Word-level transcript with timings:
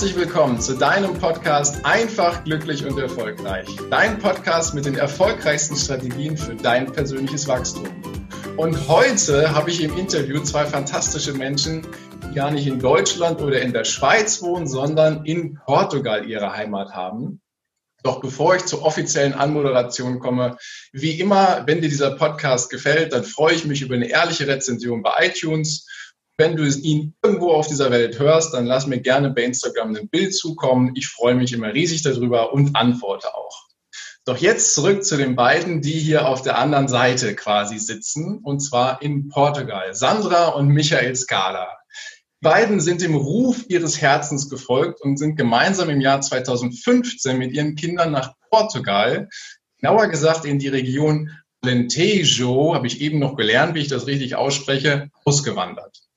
Herzlich 0.00 0.16
willkommen 0.16 0.58
zu 0.58 0.78
deinem 0.78 1.12
Podcast 1.12 1.84
Einfach, 1.84 2.42
glücklich 2.44 2.86
und 2.86 2.98
erfolgreich. 2.98 3.68
Dein 3.90 4.18
Podcast 4.18 4.72
mit 4.72 4.86
den 4.86 4.94
erfolgreichsten 4.94 5.76
Strategien 5.76 6.38
für 6.38 6.54
dein 6.54 6.90
persönliches 6.90 7.46
Wachstum. 7.46 7.86
Und 8.56 8.88
heute 8.88 9.54
habe 9.54 9.68
ich 9.68 9.82
im 9.82 9.94
Interview 9.98 10.40
zwei 10.40 10.64
fantastische 10.64 11.34
Menschen, 11.34 11.86
die 12.24 12.34
gar 12.34 12.50
nicht 12.50 12.66
in 12.66 12.78
Deutschland 12.78 13.42
oder 13.42 13.60
in 13.60 13.74
der 13.74 13.84
Schweiz 13.84 14.40
wohnen, 14.40 14.66
sondern 14.66 15.26
in 15.26 15.60
Portugal 15.66 16.26
ihre 16.26 16.56
Heimat 16.56 16.94
haben. 16.94 17.42
Doch 18.02 18.22
bevor 18.22 18.56
ich 18.56 18.64
zur 18.64 18.82
offiziellen 18.82 19.34
Anmoderation 19.34 20.18
komme, 20.18 20.56
wie 20.94 21.20
immer, 21.20 21.64
wenn 21.66 21.82
dir 21.82 21.90
dieser 21.90 22.12
Podcast 22.12 22.70
gefällt, 22.70 23.12
dann 23.12 23.24
freue 23.24 23.54
ich 23.54 23.66
mich 23.66 23.82
über 23.82 23.96
eine 23.96 24.08
ehrliche 24.08 24.46
Rezension 24.46 25.02
bei 25.02 25.26
iTunes. 25.26 25.86
Wenn 26.40 26.56
du 26.56 26.66
ihn 26.66 27.12
irgendwo 27.22 27.52
auf 27.52 27.66
dieser 27.66 27.90
Welt 27.90 28.18
hörst, 28.18 28.54
dann 28.54 28.64
lass 28.64 28.86
mir 28.86 28.98
gerne 28.98 29.28
bei 29.28 29.42
Instagram 29.42 29.94
ein 29.94 30.08
Bild 30.08 30.34
zukommen. 30.34 30.92
Ich 30.94 31.06
freue 31.06 31.34
mich 31.34 31.52
immer 31.52 31.74
riesig 31.74 32.00
darüber 32.00 32.54
und 32.54 32.76
antworte 32.76 33.34
auch. 33.34 33.68
Doch 34.24 34.38
jetzt 34.38 34.72
zurück 34.74 35.04
zu 35.04 35.18
den 35.18 35.36
beiden, 35.36 35.82
die 35.82 35.98
hier 35.98 36.26
auf 36.26 36.40
der 36.40 36.56
anderen 36.56 36.88
Seite 36.88 37.34
quasi 37.34 37.78
sitzen, 37.78 38.38
und 38.38 38.60
zwar 38.60 39.02
in 39.02 39.28
Portugal. 39.28 39.94
Sandra 39.94 40.48
und 40.48 40.68
Michael 40.68 41.14
Scala. 41.14 41.68
Beiden 42.40 42.80
sind 42.80 43.02
dem 43.02 43.16
Ruf 43.16 43.66
ihres 43.68 44.00
Herzens 44.00 44.48
gefolgt 44.48 45.02
und 45.02 45.18
sind 45.18 45.36
gemeinsam 45.36 45.90
im 45.90 46.00
Jahr 46.00 46.22
2015 46.22 47.36
mit 47.36 47.52
ihren 47.52 47.74
Kindern 47.74 48.12
nach 48.12 48.32
Portugal, 48.48 49.28
genauer 49.78 50.06
gesagt 50.06 50.46
in 50.46 50.58
die 50.58 50.68
Region 50.68 51.32
Alentejo, 51.62 52.74
habe 52.74 52.86
ich 52.86 53.02
eben 53.02 53.18
noch 53.18 53.36
gelernt, 53.36 53.74
wie 53.74 53.80
ich 53.80 53.88
das 53.88 54.06
richtig 54.06 54.36
ausspreche, 54.36 55.10
ausgewandert. 55.26 56.09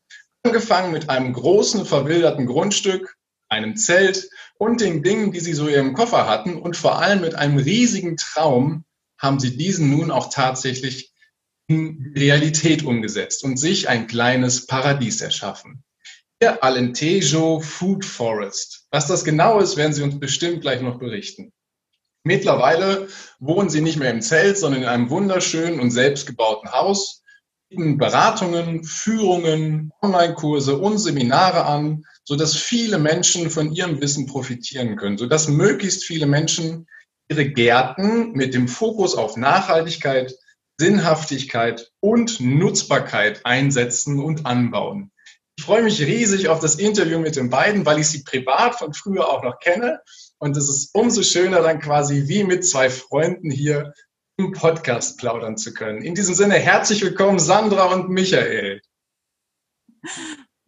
Angefangen 0.44 0.92
mit 0.92 1.10
einem 1.10 1.34
großen, 1.34 1.86
verwilderten 1.86 2.46
Grundstück, 2.46 3.16
einem 3.50 3.76
Zelt 3.76 4.30
und 4.58 4.82
den 4.82 5.02
Dingen, 5.04 5.32
die 5.32 5.40
sie 5.40 5.54
so 5.54 5.68
ihrem 5.68 5.94
Koffer 5.94 6.28
hatten 6.28 6.62
und 6.62 6.76
vor 6.76 7.00
allem 7.00 7.22
mit 7.22 7.36
einem 7.36 7.58
riesigen 7.58 8.18
Traum 8.18 8.86
haben 9.18 9.40
sie 9.40 9.56
diesen 9.56 9.90
nun 9.90 10.12
auch 10.12 10.30
tatsächlich 10.30 11.14
in 11.68 12.14
Realität 12.16 12.84
umgesetzt 12.84 13.44
und 13.44 13.58
sich 13.58 13.88
ein 13.88 14.08
kleines 14.08 14.68
Paradies 14.68 15.22
erschaffen. 15.22 15.84
Alentejo 16.42 17.62
Food 17.62 18.04
Forest. 18.04 18.86
Was 18.92 19.08
das 19.08 19.24
genau 19.24 19.60
ist, 19.60 19.78
werden 19.78 19.94
Sie 19.94 20.04
uns 20.04 20.20
bestimmt 20.20 20.60
gleich 20.60 20.82
noch 20.82 21.00
berichten. 21.00 21.54
Mittlerweile 22.26 23.08
wohnen 23.40 23.70
Sie 23.70 23.82
nicht 23.82 23.98
mehr 23.98 24.12
im 24.12 24.22
Zelt, 24.22 24.58
sondern 24.58 24.84
in 24.84 24.88
einem 24.88 25.10
wunderschönen 25.10 25.80
und 25.80 25.92
selbstgebauten 25.92 26.72
Haus, 26.72 27.23
bieten 27.74 27.98
Beratungen, 27.98 28.84
Führungen, 28.84 29.92
Online-Kurse 30.02 30.78
und 30.78 31.00
Seminare 31.00 31.66
an, 31.66 32.06
sodass 32.24 32.56
viele 32.56 33.00
Menschen 33.00 33.50
von 33.50 33.72
ihrem 33.74 34.00
Wissen 34.00 34.28
profitieren 34.28 34.96
können, 34.96 35.18
sodass 35.18 35.48
möglichst 35.48 36.04
viele 36.04 36.26
Menschen 36.26 36.88
ihre 37.30 37.50
Gärten 37.50 38.34
mit 38.34 38.54
dem 38.54 38.68
Fokus 38.68 39.16
auf 39.16 39.38
Nachhaltigkeit, 39.38 40.36
Sinnhaftigkeit 40.78 41.92
und 42.00 42.40
Nutzbarkeit 42.40 43.42
einsetzen 43.46 44.20
und 44.20 44.46
anbauen. 44.46 45.12
Ich 45.56 45.66
freue 45.66 45.84
mich 45.84 46.02
riesig 46.02 46.50
auf 46.50 46.60
das 46.60 46.76
Interview 46.76 47.20
mit 47.20 47.36
den 47.36 47.50
beiden, 47.50 47.86
weil 47.86 48.00
ich 48.00 48.08
sie 48.08 48.24
privat 48.24 48.76
von 48.76 48.94
früher 48.94 49.30
auch 49.30 49.44
noch 49.44 49.60
kenne. 49.60 50.00
Und 50.40 50.58
es 50.58 50.68
ist 50.68 50.90
umso 50.94 51.22
schöner, 51.22 51.62
dann 51.62 51.80
quasi 51.80 52.28
wie 52.28 52.44
mit 52.44 52.66
zwei 52.66 52.90
Freunden 52.90 53.52
hier 53.52 53.94
im 54.38 54.52
Podcast 54.52 55.20
plaudern 55.20 55.58
zu 55.58 55.74
können. 55.74 56.02
In 56.02 56.16
diesem 56.16 56.34
Sinne, 56.34 56.56
herzlich 56.56 57.02
willkommen, 57.04 57.40
Sandra 57.40 57.94
und 57.94 58.10
Michael. 58.10 58.82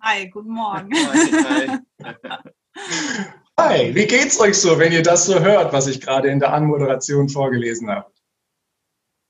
Hi, 0.02 0.30
guten 0.30 0.52
Morgen. 0.52 0.91
Hi, 0.94 1.80
hi. 3.59 3.95
wie 3.95 4.05
geht's 4.05 4.39
euch 4.39 4.55
so, 4.55 4.77
wenn 4.77 4.92
ihr 4.92 5.02
das 5.02 5.26
so 5.26 5.39
hört, 5.39 5.73
was 5.73 5.87
ich 5.87 5.99
gerade 5.99 6.30
in 6.30 6.39
der 6.39 6.53
Anmoderation 6.53 7.27
vorgelesen 7.27 7.89
habe? 7.89 8.11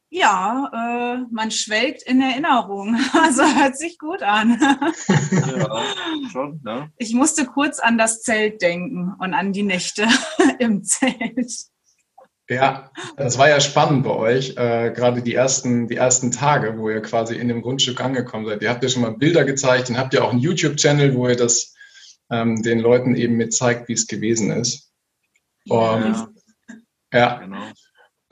Ja, 0.09 0.69
äh, 0.73 1.25
man 1.31 1.51
schwelgt 1.51 2.03
in 2.03 2.21
Erinnerung. 2.21 2.97
Also 3.13 3.43
hört 3.43 3.77
sich 3.77 3.97
gut 3.97 4.21
an. 4.21 4.59
ja, 4.59 5.83
schon, 6.31 6.61
ne? 6.63 6.91
Ich 6.97 7.13
musste 7.13 7.45
kurz 7.45 7.79
an 7.79 7.97
das 7.97 8.21
Zelt 8.21 8.61
denken 8.61 9.13
und 9.17 9.33
an 9.33 9.53
die 9.53 9.63
Nächte 9.63 10.07
im 10.59 10.83
Zelt. 10.83 11.69
Ja, 12.47 12.91
das 13.17 13.39
war 13.39 13.49
ja 13.49 13.59
spannend 13.59 14.03
bei 14.03 14.11
euch, 14.11 14.51
äh, 14.51 14.91
gerade 14.91 15.23
die 15.23 15.33
ersten, 15.33 15.87
die 15.87 15.95
ersten 15.95 16.31
Tage, 16.31 16.77
wo 16.77 16.89
ihr 16.89 17.01
quasi 17.01 17.35
in 17.35 17.47
dem 17.47 17.63
Grundstück 17.63 18.01
angekommen 18.01 18.45
seid. 18.45 18.61
Ihr 18.61 18.69
habt 18.69 18.83
ja 18.83 18.89
schon 18.89 19.01
mal 19.01 19.17
Bilder 19.17 19.45
gezeigt 19.45 19.89
und 19.89 19.97
habt 19.97 20.13
ja 20.13 20.21
auch 20.21 20.29
einen 20.29 20.39
YouTube-Channel, 20.39 21.15
wo 21.15 21.27
ihr 21.27 21.35
das 21.35 21.73
ähm, 22.29 22.61
den 22.61 22.79
Leuten 22.79 23.15
eben 23.15 23.35
mit 23.35 23.53
zeigt, 23.53 23.87
wie 23.87 23.93
es 23.93 24.05
gewesen 24.05 24.51
ist. 24.51 24.91
Und, 25.67 26.27
ja, 27.11 27.19
ja. 27.19 27.39
Genau 27.39 27.65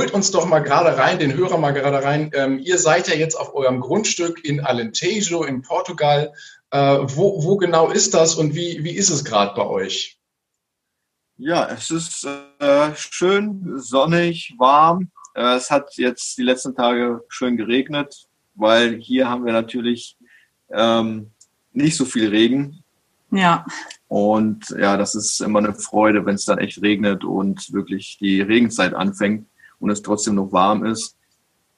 holt 0.04 0.14
uns 0.14 0.32
doch 0.32 0.46
mal 0.46 0.60
gerade 0.60 0.98
rein, 0.98 1.20
den 1.20 1.34
Hörer 1.34 1.58
mal 1.58 1.72
gerade 1.72 2.04
rein. 2.04 2.32
Ähm, 2.34 2.60
ihr 2.60 2.78
seid 2.78 3.08
ja 3.08 3.16
jetzt 3.16 3.36
auf 3.36 3.54
eurem 3.54 3.80
Grundstück 3.80 4.44
in 4.44 4.60
Alentejo 4.60 5.44
in 5.44 5.62
Portugal. 5.62 6.34
Äh, 6.72 6.98
wo, 7.04 7.44
wo, 7.44 7.58
genau 7.58 7.90
ist 7.90 8.14
das 8.14 8.36
und 8.36 8.56
wie, 8.56 8.84
wie 8.84 8.96
ist 8.96 9.10
es 9.10 9.24
gerade 9.24 9.54
bei 9.56 9.66
euch? 9.66 10.20
Ja, 11.38 11.68
es 11.68 11.90
ist 11.90 12.28
äh, 12.60 12.96
schön, 12.96 13.74
sonnig, 13.78 14.54
warm. 14.58 15.10
Äh, 15.34 15.56
es 15.56 15.72
hat 15.72 15.96
jetzt 15.98 16.38
die 16.38 16.44
letzten 16.44 16.76
Tage 16.76 17.24
schön 17.28 17.58
geregnet, 17.58 18.28
weil 18.54 19.00
hier 19.00 19.30
haben 19.30 19.46
wir 19.46 19.54
natürlich 19.54 20.18
ähm, 20.70 21.32
nicht 21.72 21.98
so 21.98 22.06
viel 22.06 22.30
Regen. 22.30 22.84
Ja. 23.32 23.66
Und 24.08 24.70
ja, 24.78 24.96
das 24.96 25.16
ist 25.16 25.42
immer 25.42 25.60
eine 25.60 25.74
Freude, 25.74 26.26
wenn 26.26 26.36
es 26.36 26.46
dann 26.46 26.60
echt 26.60 26.82
regnet 26.84 27.24
und 27.24 27.74
wirklich 27.74 28.20
die 28.20 28.42
Regenzeit 28.42 28.94
anfängt 28.94 29.48
und 29.80 29.90
es 29.90 30.04
trotzdem 30.04 30.36
noch 30.36 30.52
warm 30.52 30.86
ist. 30.86 31.18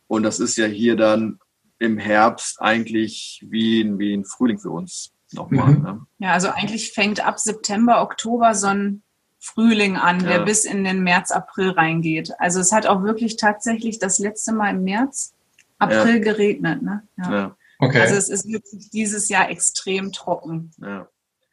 Und 0.08 0.24
das 0.24 0.40
ist 0.40 0.58
ja 0.58 0.66
hier 0.66 0.98
dann 0.98 1.40
im 1.80 1.98
Herbst 1.98 2.62
eigentlich 2.62 3.44
wie, 3.50 3.82
ein, 3.82 4.00
wie 4.00 4.14
ein 4.14 4.26
Frühling 4.26 4.60
für 4.60 4.72
uns 4.72 5.14
nochmal. 5.32 5.72
Mhm. 5.72 5.82
Ne? 5.82 6.02
Ja, 6.20 6.34
also 6.34 6.50
eigentlich 6.50 6.92
fängt 6.92 7.26
ab 7.26 7.40
September, 7.40 8.02
Oktober 8.02 8.54
so 8.54 8.68
ein 8.68 9.02
Frühling 9.46 9.98
an, 9.98 10.22
ja. 10.22 10.30
der 10.30 10.40
bis 10.40 10.66
in 10.66 10.84
den 10.84 11.04
März, 11.04 11.32
April 11.32 11.72
reingeht. 11.72 12.34
Also 12.40 12.60
es 12.60 12.72
hat 12.72 12.88
auch 12.88 13.04
wirklich 13.04 13.38
tatsächlich 13.38 14.00
das 14.00 14.20
letzte 14.20 14.54
Mal 14.54 14.72
im 14.72 14.84
März, 14.84 15.34
April 15.78 16.18
ja. 16.18 16.24
geregnet. 16.24 16.82
Ne? 16.82 17.04
Ja. 17.18 17.32
ja. 17.32 17.58
Okay. 17.80 18.02
Also 18.02 18.16
es 18.16 18.30
ist 18.30 18.48
wirklich 18.48 18.90
dieses 18.90 19.30
Jahr 19.30 19.50
extrem 19.50 20.12
trocken. 20.12 20.72
Ja. 20.82 21.08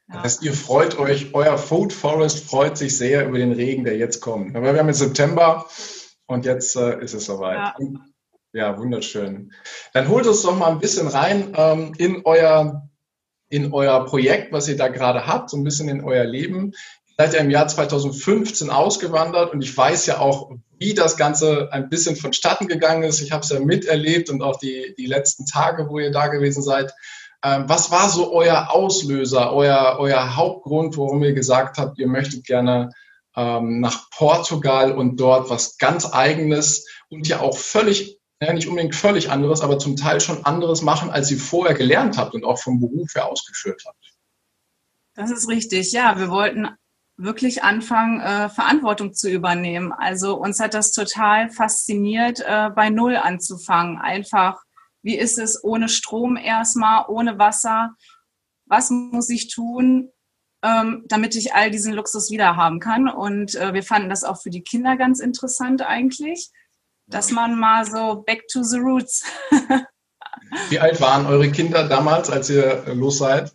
Das 0.09 0.25
heißt, 0.25 0.43
ihr 0.43 0.53
freut 0.53 0.99
euch, 0.99 1.35
euer 1.35 1.59
Food 1.59 1.93
Forest 1.93 2.45
freut 2.45 2.77
sich 2.77 2.97
sehr 2.97 3.27
über 3.27 3.39
den 3.39 3.53
Regen, 3.53 3.85
der 3.85 3.97
jetzt 3.97 4.21
kommt. 4.21 4.55
Aber 4.57 4.73
wir 4.73 4.81
haben 4.81 4.89
jetzt 4.89 4.99
September, 4.99 5.67
und 6.27 6.45
jetzt 6.45 6.77
äh, 6.77 7.03
ist 7.03 7.15
es 7.15 7.27
soweit. 7.27 7.57
Ja. 7.57 7.75
ja. 8.53 8.79
wunderschön. 8.79 9.53
Dann 9.93 10.09
holt 10.09 10.27
uns 10.27 10.43
doch 10.43 10.57
mal 10.57 10.71
ein 10.71 10.81
bisschen 10.81 11.09
rein 11.09 11.53
ähm, 11.57 11.93
in, 11.99 12.23
euer, 12.25 12.89
in 13.49 13.73
euer 13.73 14.05
Projekt, 14.07 14.53
was 14.53 14.69
ihr 14.69 14.77
da 14.77 14.89
gerade 14.89 15.27
habt, 15.27 15.51
so 15.51 15.57
ein 15.57 15.65
bisschen 15.65 15.89
in 15.89 16.03
euer 16.03 16.25
Leben. 16.25 16.73
Seid 17.19 17.35
ja 17.35 17.41
im 17.41 17.51
Jahr 17.51 17.69
2015 17.69 18.71
ausgewandert 18.71 19.53
und 19.53 19.63
ich 19.63 19.77
weiß 19.77 20.07
ja 20.07 20.19
auch, 20.19 20.51
wie 20.79 20.95
das 20.95 21.17
Ganze 21.17 21.73
ein 21.73 21.89
bisschen 21.89 22.17
vonstatten 22.17 22.67
gegangen 22.67 23.05
ist. 23.05 23.21
Ich 23.21 23.33
habe 23.33 23.43
es 23.43 23.51
ja 23.51 23.61
miterlebt 23.61 24.31
und 24.31 24.43
auch 24.43 24.59
die, 24.59 24.95
die 24.99 25.07
letzten 25.07 25.47
Tage, 25.47 25.89
wo 25.89 25.99
ihr 25.99 26.11
da 26.11 26.29
gewesen 26.29 26.63
seid. 26.63 26.93
Ähm, 27.45 27.65
was 27.69 27.91
war 27.91 28.09
so 28.09 28.33
euer 28.33 28.71
Auslöser, 28.71 29.53
euer, 29.53 29.97
euer 29.99 30.37
Hauptgrund, 30.37 30.97
warum 30.97 31.23
ihr 31.23 31.33
gesagt 31.33 31.79
habt, 31.79 31.99
ihr 31.99 32.07
möchtet 32.07 32.45
gerne 32.45 32.91
ähm, 33.37 33.81
nach 33.81 34.11
Portugal 34.11 34.93
und 34.93 35.19
dort 35.19 35.51
was 35.51 35.79
ganz 35.79 36.13
eigenes 36.13 36.87
und 37.09 37.27
ja 37.29 37.41
auch 37.41 37.57
völlig, 37.57 38.21
ja 38.41 38.53
nicht 38.53 38.69
unbedingt 38.69 38.95
völlig 38.95 39.31
anderes, 39.31 39.61
aber 39.61 39.79
zum 39.79 39.97
Teil 39.97 40.21
schon 40.21 40.45
anderes 40.45 40.83
machen, 40.83 41.11
als 41.11 41.31
ihr 41.31 41.39
vorher 41.39 41.75
gelernt 41.75 42.17
habt 42.17 42.35
und 42.35 42.45
auch 42.45 42.59
vom 42.59 42.81
Beruf 42.81 43.15
her 43.15 43.27
ausgeführt 43.27 43.83
habt. 43.87 44.13
Das 45.15 45.31
ist 45.31 45.49
richtig, 45.49 45.93
ja. 45.93 46.19
Wir 46.19 46.31
wollten 46.31 46.69
wirklich 47.23 47.63
anfangen, 47.63 48.21
äh, 48.21 48.49
Verantwortung 48.49 49.15
zu 49.15 49.31
übernehmen. 49.31 49.93
Also 49.93 50.37
uns 50.37 50.61
hat 50.61 50.75
das 50.75 50.93
total 50.93 51.51
fasziniert, 51.51 52.41
äh, 52.41 52.71
bei 52.75 52.91
Null 52.91 53.17
anzufangen. 53.17 53.99
Einfach, 53.99 54.61
wie 55.03 55.17
ist 55.17 55.39
es 55.39 55.63
ohne 55.63 55.89
Strom 55.89 56.37
erstmal, 56.37 57.05
ohne 57.09 57.39
Wasser? 57.39 57.95
Was 58.67 58.91
muss 58.91 59.29
ich 59.31 59.49
tun? 59.49 60.11
ähm, 60.63 61.05
damit 61.09 61.35
ich 61.35 61.55
all 61.55 61.71
diesen 61.71 61.93
Luxus 61.93 62.31
wieder 62.31 62.57
haben 62.57 62.81
kann. 62.81 63.09
Und 63.09 63.55
äh, 63.57 63.75
wir 63.75 63.83
fanden 63.83 64.09
das 64.09 64.25
auch 64.25 64.41
für 64.41 64.51
die 64.51 64.63
Kinder 64.63 64.97
ganz 64.97 65.21
interessant 65.21 65.83
eigentlich, 65.83 66.51
dass 67.07 67.31
man 67.31 67.59
mal 67.59 67.85
so 67.85 68.23
back 68.25 68.47
to 68.49 68.63
the 68.63 68.79
roots. 68.79 69.25
Wie 70.69 70.79
alt 70.79 71.01
waren 71.01 71.27
eure 71.27 71.51
Kinder 71.51 71.89
damals, 71.89 72.31
als 72.31 72.49
ihr 72.51 72.85
los 72.95 73.19
seid? 73.19 73.53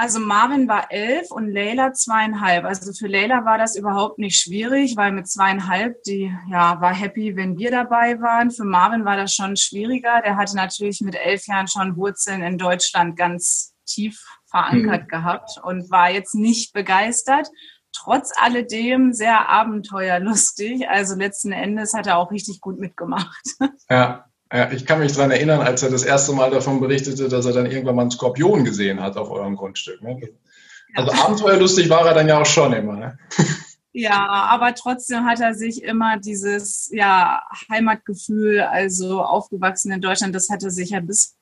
Also 0.00 0.18
Marvin 0.18 0.66
war 0.66 0.90
elf 0.90 1.30
und 1.30 1.52
Leila 1.52 1.92
zweieinhalb. 1.92 2.64
Also 2.64 2.94
für 2.94 3.06
Leila 3.06 3.44
war 3.44 3.58
das 3.58 3.76
überhaupt 3.76 4.18
nicht 4.18 4.40
schwierig, 4.40 4.96
weil 4.96 5.12
mit 5.12 5.28
zweieinhalb, 5.28 6.02
die 6.04 6.34
ja, 6.50 6.80
war 6.80 6.94
happy, 6.94 7.36
wenn 7.36 7.58
wir 7.58 7.70
dabei 7.70 8.18
waren. 8.18 8.50
Für 8.50 8.64
Marvin 8.64 9.04
war 9.04 9.18
das 9.18 9.34
schon 9.34 9.58
schwieriger. 9.58 10.22
Der 10.22 10.38
hatte 10.38 10.56
natürlich 10.56 11.02
mit 11.02 11.16
elf 11.16 11.46
Jahren 11.46 11.68
schon 11.68 11.98
Wurzeln 11.98 12.42
in 12.42 12.56
Deutschland 12.56 13.14
ganz 13.14 13.74
tief 13.84 14.24
verankert 14.46 15.02
mhm. 15.02 15.08
gehabt 15.08 15.60
und 15.62 15.90
war 15.90 16.10
jetzt 16.10 16.34
nicht 16.34 16.72
begeistert. 16.72 17.50
Trotz 17.92 18.32
alledem 18.40 19.12
sehr 19.12 19.50
abenteuerlustig. 19.50 20.88
Also 20.88 21.14
letzten 21.14 21.52
Endes 21.52 21.92
hat 21.92 22.06
er 22.06 22.16
auch 22.16 22.30
richtig 22.30 22.62
gut 22.62 22.78
mitgemacht. 22.78 23.44
Ja, 23.90 24.29
ja 24.52 24.70
ich 24.72 24.86
kann 24.86 25.00
mich 25.00 25.12
daran 25.12 25.30
erinnern, 25.30 25.60
als 25.60 25.82
er 25.82 25.90
das 25.90 26.04
erste 26.04 26.32
Mal 26.32 26.50
davon 26.50 26.80
berichtete, 26.80 27.28
dass 27.28 27.46
er 27.46 27.52
dann 27.52 27.66
irgendwann 27.66 27.96
mal 27.96 28.02
einen 28.02 28.10
Skorpion 28.10 28.64
gesehen 28.64 29.00
hat 29.00 29.16
auf 29.16 29.30
eurem 29.30 29.56
Grundstück. 29.56 30.02
Ne? 30.02 30.20
Also 30.94 31.12
ja. 31.12 31.24
abenteuerlustig 31.24 31.88
war 31.88 32.06
er 32.06 32.14
dann 32.14 32.28
ja 32.28 32.40
auch 32.40 32.46
schon 32.46 32.72
immer. 32.72 32.96
Ne? 32.96 33.18
Ja, 33.92 34.28
aber 34.28 34.74
trotzdem 34.74 35.24
hat 35.24 35.40
er 35.40 35.54
sich 35.54 35.82
immer 35.82 36.18
dieses 36.18 36.88
ja, 36.92 37.42
Heimatgefühl, 37.70 38.60
also 38.60 39.22
aufgewachsen 39.22 39.90
in 39.90 40.00
Deutschland, 40.00 40.34
das 40.34 40.48
hat 40.48 40.62
er 40.62 40.70
sich 40.70 40.90
ja 40.90 41.00
bis 41.00 41.36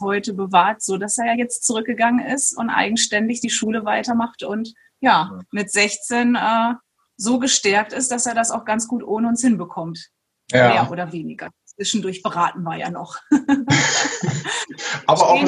heute 0.00 0.34
bewahrt, 0.34 0.82
so 0.82 0.98
dass 0.98 1.18
er 1.18 1.26
ja 1.26 1.34
jetzt 1.34 1.64
zurückgegangen 1.64 2.24
ist 2.24 2.56
und 2.56 2.68
eigenständig 2.68 3.40
die 3.40 3.50
Schule 3.50 3.84
weitermacht 3.84 4.42
und 4.42 4.74
ja, 5.00 5.40
mit 5.50 5.70
16 5.70 6.34
äh, 6.34 6.74
so 7.16 7.38
gestärkt 7.38 7.92
ist, 7.92 8.10
dass 8.12 8.26
er 8.26 8.34
das 8.34 8.50
auch 8.50 8.64
ganz 8.64 8.86
gut 8.86 9.02
ohne 9.02 9.28
uns 9.28 9.40
hinbekommt. 9.40 10.10
Ja. 10.50 10.68
Mehr 10.68 10.90
oder 10.90 11.12
weniger. 11.12 11.50
Zwischendurch 11.66 12.22
beraten 12.22 12.64
war 12.64 12.76
ja 12.76 12.90
noch. 12.90 13.18
aber 15.06 15.28
auch 15.28 15.42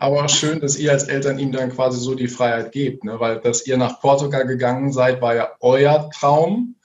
aber 0.00 0.28
schön, 0.28 0.60
dass 0.60 0.76
ihr 0.76 0.92
als 0.92 1.04
Eltern 1.04 1.38
ihm 1.38 1.52
dann 1.52 1.70
quasi 1.70 1.98
so 1.98 2.14
die 2.14 2.28
Freiheit 2.28 2.72
gebt, 2.72 3.04
ne? 3.04 3.18
weil 3.20 3.40
dass 3.40 3.66
ihr 3.66 3.76
nach 3.76 4.00
Portugal 4.00 4.46
gegangen 4.46 4.92
seid, 4.92 5.20
war 5.20 5.34
ja 5.34 5.50
euer 5.60 6.10
Traum. 6.10 6.76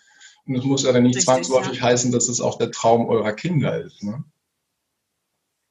Und 0.45 0.55
es 0.55 0.63
muss 0.63 0.83
ja 0.83 0.91
dann 0.91 1.03
nicht 1.03 1.15
Richtig, 1.15 1.25
zwangsläufig 1.25 1.77
ja. 1.77 1.83
heißen, 1.83 2.11
dass 2.11 2.27
es 2.27 2.41
auch 2.41 2.57
der 2.57 2.71
Traum 2.71 3.07
eurer 3.07 3.33
Kinder 3.33 3.79
ist. 3.79 4.03
Ne? 4.03 4.23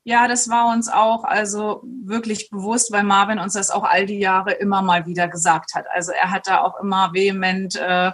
Ja, 0.04 0.28
das 0.28 0.48
war 0.48 0.72
uns 0.72 0.88
auch 0.88 1.24
also 1.24 1.82
wirklich 2.04 2.48
bewusst, 2.50 2.90
weil 2.92 3.02
Marvin 3.02 3.38
uns 3.38 3.52
das 3.52 3.70
auch 3.70 3.84
all 3.84 4.06
die 4.06 4.18
Jahre 4.18 4.52
immer 4.52 4.80
mal 4.80 5.06
wieder 5.06 5.28
gesagt 5.28 5.74
hat. 5.74 5.86
Also 5.92 6.12
er 6.12 6.30
hat 6.30 6.46
da 6.46 6.62
auch 6.62 6.80
immer 6.80 7.12
vehement 7.12 7.76
äh, 7.76 8.12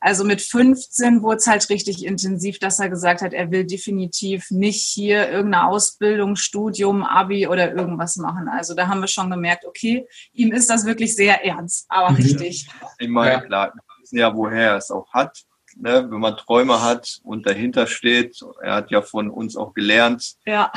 also 0.00 0.24
mit 0.24 0.40
15 0.40 1.22
wurde 1.22 1.36
es 1.36 1.46
halt 1.46 1.68
richtig 1.68 2.04
intensiv, 2.06 2.58
dass 2.58 2.78
er 2.78 2.88
gesagt 2.88 3.20
hat, 3.20 3.34
er 3.34 3.50
will 3.50 3.66
definitiv 3.66 4.50
nicht 4.50 4.82
hier 4.82 5.30
irgendeine 5.30 5.68
Ausbildung, 5.68 6.36
Studium, 6.36 7.04
Abi 7.04 7.46
oder 7.46 7.74
irgendwas 7.74 8.16
machen. 8.16 8.48
Also 8.48 8.74
da 8.74 8.88
haben 8.88 9.02
wir 9.02 9.08
schon 9.08 9.30
gemerkt, 9.30 9.66
okay, 9.66 10.08
ihm 10.32 10.52
ist 10.52 10.70
das 10.70 10.86
wirklich 10.86 11.14
sehr 11.14 11.44
ernst, 11.44 11.84
aber 11.90 12.10
mhm. 12.10 12.16
richtig. 12.16 12.68
Ich 12.98 13.08
meine, 13.08 13.42
klar, 13.42 13.72
wir 13.74 13.82
wissen 14.00 14.18
ja, 14.18 14.34
woher 14.34 14.70
er 14.70 14.76
es 14.78 14.90
auch 14.90 15.12
hat. 15.12 15.42
Ne? 15.76 16.06
Wenn 16.10 16.20
man 16.20 16.36
Träume 16.36 16.82
hat 16.82 17.20
und 17.22 17.46
dahinter 17.46 17.86
steht, 17.86 18.40
er 18.62 18.76
hat 18.76 18.90
ja 18.90 19.02
von 19.02 19.28
uns 19.28 19.54
auch 19.54 19.74
gelernt. 19.74 20.36
Ja. 20.46 20.72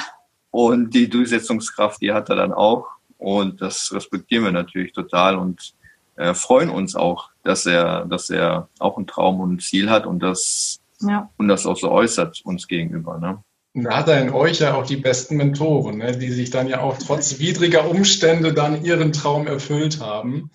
Und 0.51 0.93
die 0.93 1.09
Durchsetzungskraft, 1.09 2.01
die 2.01 2.11
hat 2.11 2.29
er 2.29 2.35
dann 2.35 2.53
auch. 2.53 2.87
Und 3.17 3.61
das 3.61 3.93
respektieren 3.93 4.43
wir 4.43 4.51
natürlich 4.51 4.91
total 4.91 5.37
und 5.37 5.73
äh, 6.15 6.33
freuen 6.33 6.69
uns 6.69 6.95
auch, 6.95 7.29
dass 7.43 7.65
er, 7.65 8.05
dass 8.05 8.29
er 8.29 8.69
auch 8.79 8.97
einen 8.97 9.07
Traum 9.07 9.39
und 9.39 9.53
ein 9.53 9.59
Ziel 9.59 9.89
hat 9.89 10.05
und 10.05 10.19
das, 10.19 10.79
ja. 11.01 11.29
und 11.37 11.47
das 11.47 11.65
auch 11.65 11.77
so 11.77 11.91
äußert 11.91 12.41
uns 12.43 12.67
gegenüber. 12.67 13.17
Ne? 13.19 13.43
Da 13.75 13.97
hat 13.97 14.07
er 14.07 14.21
in 14.21 14.29
euch 14.29 14.59
ja 14.59 14.75
auch 14.75 14.85
die 14.85 14.97
besten 14.97 15.35
Mentoren, 15.35 15.97
ne, 15.97 16.15
die 16.15 16.29
sich 16.29 16.51
dann 16.51 16.67
ja 16.67 16.81
auch 16.81 16.97
trotz 16.99 17.39
widriger 17.39 17.89
Umstände 17.89 18.53
dann 18.53 18.85
ihren 18.85 19.13
Traum 19.13 19.47
erfüllt 19.47 19.99
haben. 19.99 20.51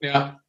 Ja. 0.00 0.40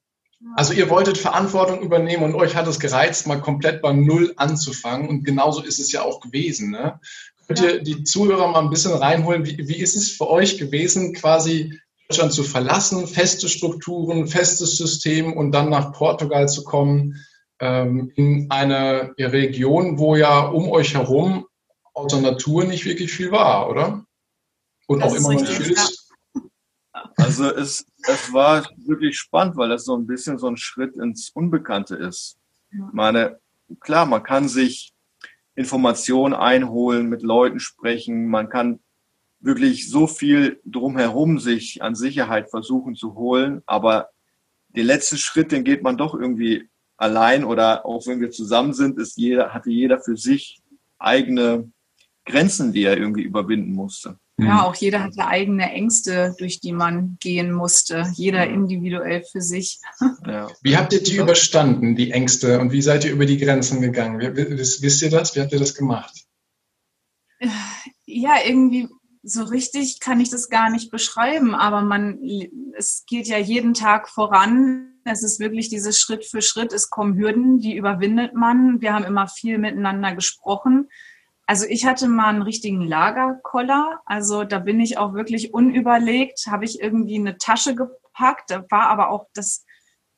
Also 0.56 0.74
ihr 0.74 0.90
wolltet 0.90 1.18
Verantwortung 1.18 1.82
übernehmen 1.82 2.24
und 2.24 2.36
euch 2.36 2.56
hat 2.56 2.68
es 2.68 2.80
gereizt, 2.80 3.28
mal 3.28 3.42
komplett 3.42 3.82
bei 3.82 3.92
Null 3.92 4.34
anzufangen. 4.38 5.10
Und 5.10 5.24
genauso 5.26 5.62
ist 5.62 5.80
es 5.80 5.92
ja 5.92 6.04
auch 6.04 6.22
gewesen. 6.22 6.72
Ne? 6.72 7.00
Könnt 7.48 7.62
ihr 7.62 7.82
die 7.82 8.04
Zuhörer 8.04 8.48
mal 8.48 8.62
ein 8.62 8.70
bisschen 8.70 8.94
reinholen? 8.94 9.46
Wie, 9.46 9.68
wie 9.68 9.78
ist 9.78 9.96
es 9.96 10.12
für 10.12 10.30
euch 10.30 10.58
gewesen, 10.58 11.14
quasi 11.14 11.80
Deutschland 12.08 12.34
zu 12.34 12.44
verlassen, 12.44 13.06
feste 13.08 13.50
Strukturen, 13.50 14.28
festes 14.28 14.78
System 14.78 15.34
und 15.34 15.52
dann 15.52 15.70
nach 15.70 15.92
Portugal 15.92 16.48
zu 16.48 16.64
kommen, 16.64 17.16
ähm, 17.60 18.12
in 18.16 18.50
eine 18.50 19.14
Region, 19.18 20.00
wo 20.00 20.16
ja 20.16 20.40
um 20.40 20.70
euch 20.70 20.94
herum 20.94 21.48
außer 21.94 22.22
Natur 22.22 22.64
nicht 22.64 22.86
wirklich 22.86 23.12
viel 23.12 23.32
war, 23.32 23.70
oder? 23.70 24.06
Und 24.88 25.00
das 25.00 25.12
auch 25.12 25.18
immer 25.18 25.34
noch 25.34 25.42
nicht 25.42 25.54
viel 25.54 25.72
ist. 25.72 26.14
Also 27.18 27.54
es, 27.54 27.86
es 28.08 28.32
war 28.32 28.70
wirklich 28.78 29.18
spannend, 29.18 29.58
weil 29.58 29.70
das 29.70 29.86
so 29.86 29.96
ein 29.98 30.08
bisschen 30.08 30.38
so 30.38 30.48
ein 30.48 30.58
Schritt 30.58 30.96
ins 30.96 31.32
Unbekannte 31.32 31.96
ist. 31.96 32.38
Ich 32.72 32.80
meine, 32.94 33.40
klar, 33.80 34.06
man 34.06 34.24
kann 34.24 34.48
sich 34.48 34.94
Informationen 35.56 36.34
einholen, 36.34 37.10
mit 37.10 37.24
Leuten 37.24 37.60
sprechen, 37.60 38.28
man 38.28 38.50
kann 38.50 38.80
wirklich 39.40 39.90
so 39.90 40.08
viel 40.08 40.60
drumherum 40.66 41.40
sich 41.40 41.82
an 41.82 41.96
Sicherheit 41.96 42.50
versuchen 42.50 42.96
zu 42.96 43.16
holen. 43.16 43.62
Aber 43.66 44.10
den 44.70 44.86
letzten 44.86 45.18
Schritt, 45.18 45.52
den 45.52 45.64
geht 45.64 45.84
man 45.84 45.98
doch 45.98 46.14
irgendwie 46.14 46.70
allein 46.98 47.44
oder 47.44 47.86
auch 47.86 48.08
wenn 48.08 48.20
wir 48.20 48.32
zusammen 48.32 48.74
sind, 48.74 48.98
ist 48.98 49.18
jeder, 49.18 49.54
hatte 49.54 49.70
jeder 49.70 50.00
für 50.00 50.18
sich 50.18 50.60
eigene 50.98 51.72
Grenzen, 52.26 52.74
die 52.74 52.84
er 52.84 52.98
irgendwie 52.98 53.22
überwinden 53.22 53.74
musste. 53.74 54.18
Ja, 54.40 54.46
mhm. 54.46 54.60
auch 54.60 54.76
jeder 54.76 55.04
hatte 55.04 55.26
eigene 55.26 55.72
Ängste, 55.72 56.36
durch 56.38 56.60
die 56.60 56.72
man 56.72 57.18
gehen 57.20 57.52
musste. 57.52 58.06
Jeder 58.14 58.48
individuell 58.48 59.24
für 59.24 59.42
sich. 59.42 59.80
Ja. 60.28 60.50
Wie 60.62 60.76
habt 60.76 60.92
ihr 60.92 61.02
die 61.02 61.16
überstanden, 61.16 61.96
die 61.96 62.12
Ängste? 62.12 62.60
Und 62.60 62.74
wie 62.74 62.82
seid 62.82 63.06
ihr 63.06 63.12
über 63.12 63.26
die 63.26 63.38
Grenzen 63.38 63.80
gegangen? 63.80 64.20
Wisst 64.20 65.02
ihr 65.02 65.10
das? 65.10 65.36
Wie 65.36 65.40
habt 65.40 65.54
ihr 65.54 65.60
das 65.60 65.74
gemacht? 65.74 66.26
Ja, 68.06 68.36
irgendwie 68.46 68.90
so 69.28 69.44
richtig 69.44 70.00
kann 70.00 70.22
ich 70.22 70.30
das 70.30 70.50
gar 70.50 70.70
nicht 70.70 70.90
beschreiben, 70.90 71.54
aber 71.54 71.82
man, 71.82 72.20
es 72.78 73.04
geht 73.06 73.28
ja 73.28 73.38
jeden 73.38 73.74
Tag 73.74 74.08
voran. 74.08 74.94
Es 75.04 75.22
ist 75.22 75.40
wirklich 75.40 75.68
dieses 75.68 76.00
Schritt 76.00 76.26
für 76.26 76.42
Schritt. 76.42 76.72
Es 76.72 76.90
kommen 76.90 77.18
Hürden, 77.18 77.60
die 77.60 77.76
überwindet 77.76 78.34
man. 78.34 78.80
Wir 78.80 78.94
haben 78.94 79.04
immer 79.04 79.28
viel 79.28 79.58
miteinander 79.58 80.16
gesprochen. 80.16 80.90
Also 81.46 81.66
ich 81.66 81.86
hatte 81.86 82.08
mal 82.08 82.28
einen 82.28 82.42
richtigen 82.42 82.82
Lagerkoller. 82.82 84.02
Also 84.06 84.46
da 84.46 84.60
bin 84.60 84.80
ich 84.80 84.98
auch 84.98 85.14
wirklich 85.14 85.54
unüberlegt, 85.54 86.48
habe 86.48 86.64
ich 86.64 86.82
irgendwie 86.82 87.18
eine 87.18 87.38
Tasche 87.38 87.76
gepackt. 87.76 88.50
Da 88.50 88.66
war 88.70 88.90
aber 88.90 89.10
auch 89.10 89.28
das 89.34 89.66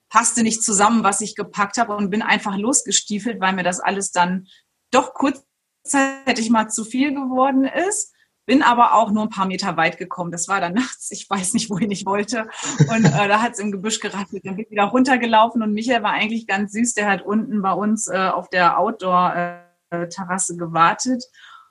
passte 0.09 0.43
nicht 0.43 0.63
zusammen, 0.63 1.03
was 1.03 1.21
ich 1.21 1.35
gepackt 1.35 1.77
habe 1.77 1.95
und 1.95 2.11
bin 2.11 2.21
einfach 2.21 2.57
losgestiefelt, 2.57 3.41
weil 3.41 3.53
mir 3.53 3.63
das 3.63 3.79
alles 3.79 4.11
dann 4.11 4.47
doch 4.91 5.13
kurzzeitig 5.15 6.51
mal 6.51 6.69
zu 6.69 6.85
viel 6.85 7.11
geworden 7.11 7.65
ist 7.65 8.13
bin 8.49 8.63
aber 8.63 8.95
auch 8.95 9.11
nur 9.11 9.21
ein 9.21 9.29
paar 9.29 9.45
Meter 9.45 9.77
weit 9.77 9.99
gekommen. 9.99 10.31
Das 10.31 10.47
war 10.47 10.59
dann 10.59 10.73
nachts, 10.83 11.11
ich 11.11 11.29
weiß 11.29 11.53
nicht, 11.53 11.69
wohin 11.69 11.91
ich 11.91 12.07
wollte. 12.07 12.49
Und 12.89 13.05
äh, 13.05 13.27
da 13.27 13.43
hat 13.43 13.53
es 13.53 13.59
im 13.59 13.71
Gebüsch 13.71 13.99
gerattelt. 13.99 14.43
Dann 14.43 14.55
bin 14.55 14.65
ich 14.65 14.71
wieder 14.71 14.85
runtergelaufen 14.85 15.61
und 15.61 15.71
Michael 15.71 16.01
war 16.01 16.13
eigentlich 16.13 16.47
ganz 16.47 16.71
süß. 16.71 16.95
Der 16.95 17.07
hat 17.07 17.21
unten 17.21 17.61
bei 17.61 17.73
uns 17.73 18.07
äh, 18.07 18.17
auf 18.17 18.49
der 18.49 18.79
Outdoor-Terrasse 18.79 20.57
gewartet 20.57 21.23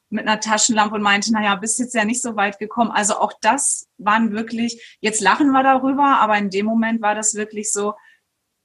mit 0.08 0.26
einer 0.26 0.38
Taschenlampe 0.38 0.94
und 0.94 1.02
meinte, 1.02 1.32
naja, 1.32 1.56
bist 1.56 1.80
jetzt 1.80 1.97
ja 1.97 2.04
nicht 2.04 2.23
so 2.23 2.37
weit 2.37 2.61
gekommen. 2.61 2.92
Also 2.92 3.18
auch 3.18 3.32
das 3.40 3.88
waren 3.99 4.30
wirklich, 4.30 4.99
jetzt 5.00 5.20
lachen 5.20 5.50
wir 5.50 5.64
darüber, 5.64 6.20
aber 6.20 6.38
in 6.38 6.49
dem 6.49 6.64
Moment 6.64 7.02
war 7.02 7.16
das 7.16 7.35
wirklich 7.35 7.73
so, 7.73 7.94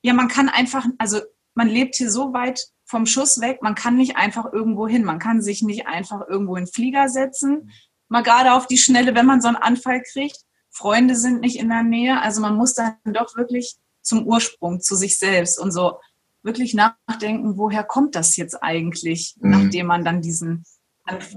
ja, 0.04 0.14
man 0.14 0.28
kann 0.28 0.50
einfach, 0.50 0.86
also 1.00 1.20
man 1.56 1.68
lebt 1.68 1.96
hier 1.96 2.12
so 2.12 2.32
weit 2.32 2.68
vom 2.86 3.08
Schuss 3.08 3.42
weg, 3.42 3.64
man 3.64 3.74
kann 3.74 3.98
nicht 3.98 4.18
einfach 4.18 4.54
irgendwo 4.54 4.88
hin, 4.88 5.04
man 5.04 5.18
kann 5.18 5.42
sich 5.42 5.64
nicht 5.64 5.88
einfach 5.88 6.22
irgendwo 6.28 6.56
in 6.58 6.68
Flieger 6.68 7.10
setzen, 7.10 7.72
mal 8.10 8.24
gerade 8.24 8.54
auf 8.54 8.68
die 8.68 8.78
Schnelle, 8.78 9.16
wenn 9.16 9.26
man 9.26 9.42
so 9.42 9.48
einen 9.48 9.58
Anfall 9.58 10.02
kriegt. 10.02 10.38
Freunde 10.70 11.16
sind 11.16 11.42
nicht 11.42 11.58
in 11.58 11.70
der 11.70 11.84
Nähe. 11.84 12.22
Also 12.22 12.42
man 12.42 12.56
muss 12.56 12.74
dann 12.74 12.96
doch 13.06 13.36
wirklich 13.36 13.76
zum 14.02 14.26
Ursprung, 14.26 14.82
zu 14.82 14.96
sich 14.96 15.18
selbst 15.18 15.60
und 15.60 15.72
so 15.72 16.00
wirklich 16.42 16.74
nachdenken, 16.74 17.58
woher 17.58 17.84
kommt 17.84 18.16
das 18.16 18.36
jetzt 18.36 18.62
eigentlich, 18.62 19.36
mhm. 19.40 19.52
nachdem 19.52 19.88
man 19.88 20.04
dann 20.04 20.22
diesen 20.22 20.66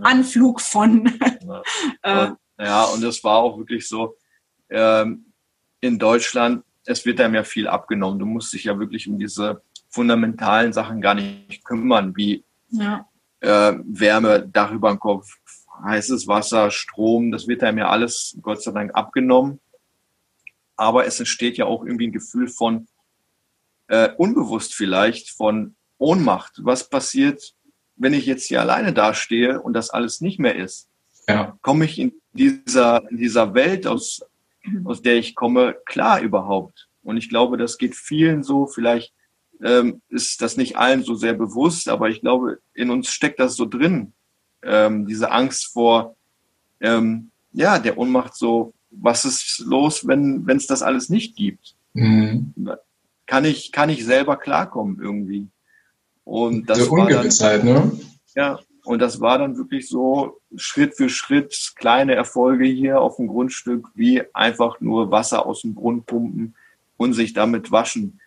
Anflug 0.03 0.61
von. 0.61 1.07
äh, 2.03 2.31
ja, 2.59 2.85
und 2.85 3.03
das 3.03 3.23
war 3.23 3.37
auch 3.37 3.59
wirklich 3.59 3.87
so 3.87 4.17
ähm, 4.69 5.33
in 5.81 5.99
Deutschland, 5.99 6.65
es 6.85 7.05
wird 7.05 7.21
einem 7.21 7.35
ja 7.35 7.45
viel 7.45 7.69
abgenommen. 7.69 8.19
Du 8.19 8.27
musst 8.27 8.53
dich 8.53 8.65
ja 8.65 8.79
wirklich 8.79 9.09
um 9.09 9.19
diese 9.19 9.63
fundamentalen 9.89 10.73
Sachen 10.73 11.01
gar 11.01 11.15
nicht 11.15 11.65
kümmern, 11.65 12.17
wie 12.17 12.45
ja. 12.69 13.09
äh, 13.41 13.75
Wärme, 13.85 14.47
Dach 14.49 14.71
über 14.73 14.91
den 14.91 14.99
Kopf, 14.99 15.29
heißes 15.85 16.27
Wasser, 16.27 16.71
Strom, 16.71 17.31
das 17.31 17.47
wird 17.47 17.63
einem 17.63 17.79
ja 17.79 17.89
alles 17.89 18.37
Gott 18.43 18.63
sei 18.63 18.73
Dank 18.73 18.95
abgenommen. 18.95 19.61
Aber 20.77 21.07
es 21.07 21.19
entsteht 21.19 21.57
ja 21.57 21.65
auch 21.67 21.85
irgendwie 21.85 22.09
ein 22.09 22.13
Gefühl 22.13 22.49
von 22.49 22.87
äh, 23.89 24.11
unbewusst 24.17 24.75
vielleicht 24.75 25.31
von 25.31 25.75
Ohnmacht. 25.99 26.61
Was 26.63 26.89
passiert, 26.89 27.55
wenn 27.97 28.13
ich 28.13 28.27
jetzt 28.27 28.47
hier 28.47 28.61
alleine 28.61 28.93
dastehe 28.93 29.61
und 29.61 29.73
das 29.73 29.91
alles 29.91 30.21
nicht 30.21 30.39
mehr 30.39 30.57
ist? 30.57 30.89
Ja. 31.29 31.57
Komme 31.63 31.85
ich 31.87 31.99
in 31.99 32.13
dieser, 32.33 33.09
in 33.11 33.17
dieser 33.17 33.55
Welt, 33.55 33.87
aus, 33.87 34.21
aus 34.85 35.03
der 35.03 35.17
ich 35.17 35.35
komme, 35.35 35.77
klar 35.87 36.21
überhaupt? 36.21 36.89
Und 37.03 37.17
ich 37.17 37.29
glaube, 37.29 37.57
das 37.57 37.79
geht 37.79 37.95
vielen 37.95 38.43
so. 38.43 38.67
Vielleicht 38.67 39.13
ähm, 39.63 40.03
ist 40.09 40.43
das 40.43 40.57
nicht 40.57 40.77
allen 40.77 41.03
so 41.03 41.15
sehr 41.15 41.35
bewusst, 41.35 41.89
aber 41.89 42.11
ich 42.11 42.21
glaube, 42.21 42.59
in 42.75 42.91
uns 42.91 43.09
steckt 43.09 43.41
das 43.41 43.57
so 43.57 43.65
drin, 43.65 44.13
ähm, 44.67 45.07
diese 45.07 45.31
Angst 45.31 45.73
vor 45.73 46.17
ähm, 46.81 47.31
ja, 47.53 47.79
der 47.79 47.97
Ohnmacht 47.97 48.35
so 48.35 48.75
was 48.91 49.25
ist 49.25 49.63
los, 49.67 50.07
wenn 50.07 50.49
es 50.49 50.67
das 50.67 50.83
alles 50.83 51.09
nicht 51.09 51.37
gibt? 51.37 51.75
Mhm. 51.95 52.55
Kann, 53.27 53.45
ich, 53.45 53.73
kann 53.73 53.91
ich 53.91 54.05
selber 54.05 54.37
klarkommen 54.37 55.01
irgendwie? 55.01 55.49
Und 56.25 56.69
das 56.69 56.79
Die 56.79 56.85
Ungewissheit, 56.85 57.61
dann, 57.61 57.67
ne? 57.67 58.01
Ja, 58.35 58.59
und 58.85 59.01
das 59.01 59.21
war 59.21 59.39
dann 59.39 59.57
wirklich 59.57 59.89
so 59.89 60.41
Schritt 60.57 60.97
für 60.97 61.09
Schritt 61.09 61.73
kleine 61.77 62.15
Erfolge 62.15 62.67
hier 62.67 63.01
auf 63.01 63.17
dem 63.17 63.27
Grundstück, 63.27 63.89
wie 63.95 64.23
einfach 64.35 64.81
nur 64.81 65.11
Wasser 65.11 65.47
aus 65.47 65.63
dem 65.63 65.75
Brunnen 65.75 66.05
pumpen 66.05 66.55
und 66.97 67.15
sich 67.15 67.33
damit 67.33 67.73
waschen. 67.73 68.21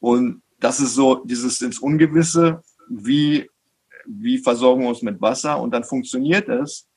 Und 0.00 0.42
das 0.60 0.80
ist 0.80 0.94
so 0.94 1.16
dieses 1.16 1.60
ins 1.60 1.78
Ungewisse, 1.78 2.62
wie, 2.88 3.50
wie 4.08 4.38
versorgen 4.38 4.82
wir 4.82 4.88
uns 4.88 5.02
mit 5.02 5.20
Wasser 5.20 5.60
und 5.60 5.72
dann 5.72 5.84
funktioniert 5.84 6.48
es. 6.48 6.88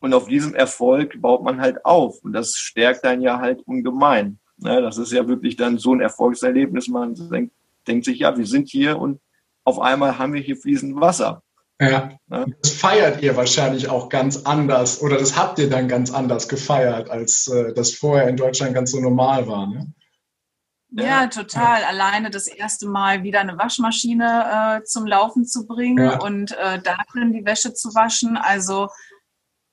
Und 0.00 0.12
auf 0.12 0.26
diesem 0.26 0.54
Erfolg 0.54 1.20
baut 1.22 1.42
man 1.42 1.60
halt 1.60 1.84
auf. 1.84 2.22
Und 2.22 2.32
das 2.32 2.56
stärkt 2.56 3.04
dann 3.04 3.22
ja 3.22 3.40
halt 3.40 3.62
ungemein. 3.66 4.38
Ja, 4.58 4.80
das 4.80 4.98
ist 4.98 5.12
ja 5.12 5.26
wirklich 5.26 5.56
dann 5.56 5.78
so 5.78 5.94
ein 5.94 6.00
Erfolgserlebnis. 6.00 6.88
Man 6.88 7.14
denkt, 7.30 7.54
denkt 7.86 8.04
sich, 8.04 8.18
ja, 8.18 8.36
wir 8.36 8.46
sind 8.46 8.68
hier 8.68 8.98
und 8.98 9.20
auf 9.64 9.80
einmal 9.80 10.18
haben 10.18 10.34
wir 10.34 10.42
hier 10.42 10.56
fließend 10.56 11.00
Wasser. 11.00 11.42
Ja. 11.80 12.10
ja. 12.30 12.46
Das 12.62 12.70
feiert 12.72 13.22
ihr 13.22 13.36
wahrscheinlich 13.36 13.88
auch 13.88 14.08
ganz 14.08 14.44
anders 14.44 15.02
oder 15.02 15.16
das 15.16 15.36
habt 15.36 15.58
ihr 15.58 15.68
dann 15.68 15.88
ganz 15.88 16.12
anders 16.12 16.48
gefeiert, 16.48 17.10
als 17.10 17.48
äh, 17.48 17.72
das 17.74 17.92
vorher 17.92 18.28
in 18.28 18.36
Deutschland 18.36 18.74
ganz 18.74 18.92
so 18.92 19.00
normal 19.00 19.48
war. 19.48 19.66
Ne? 19.66 19.92
Ja, 20.96 21.26
total. 21.26 21.80
Ja. 21.80 21.88
Alleine 21.88 22.30
das 22.30 22.46
erste 22.46 22.86
Mal 22.86 23.22
wieder 23.22 23.40
eine 23.40 23.58
Waschmaschine 23.58 24.80
äh, 24.80 24.84
zum 24.84 25.06
Laufen 25.06 25.44
zu 25.44 25.66
bringen 25.66 26.04
ja. 26.04 26.20
und 26.20 26.52
äh, 26.52 26.80
da 26.80 26.96
drin 27.12 27.32
die 27.32 27.44
Wäsche 27.44 27.74
zu 27.74 27.94
waschen. 27.94 28.36
Also 28.36 28.88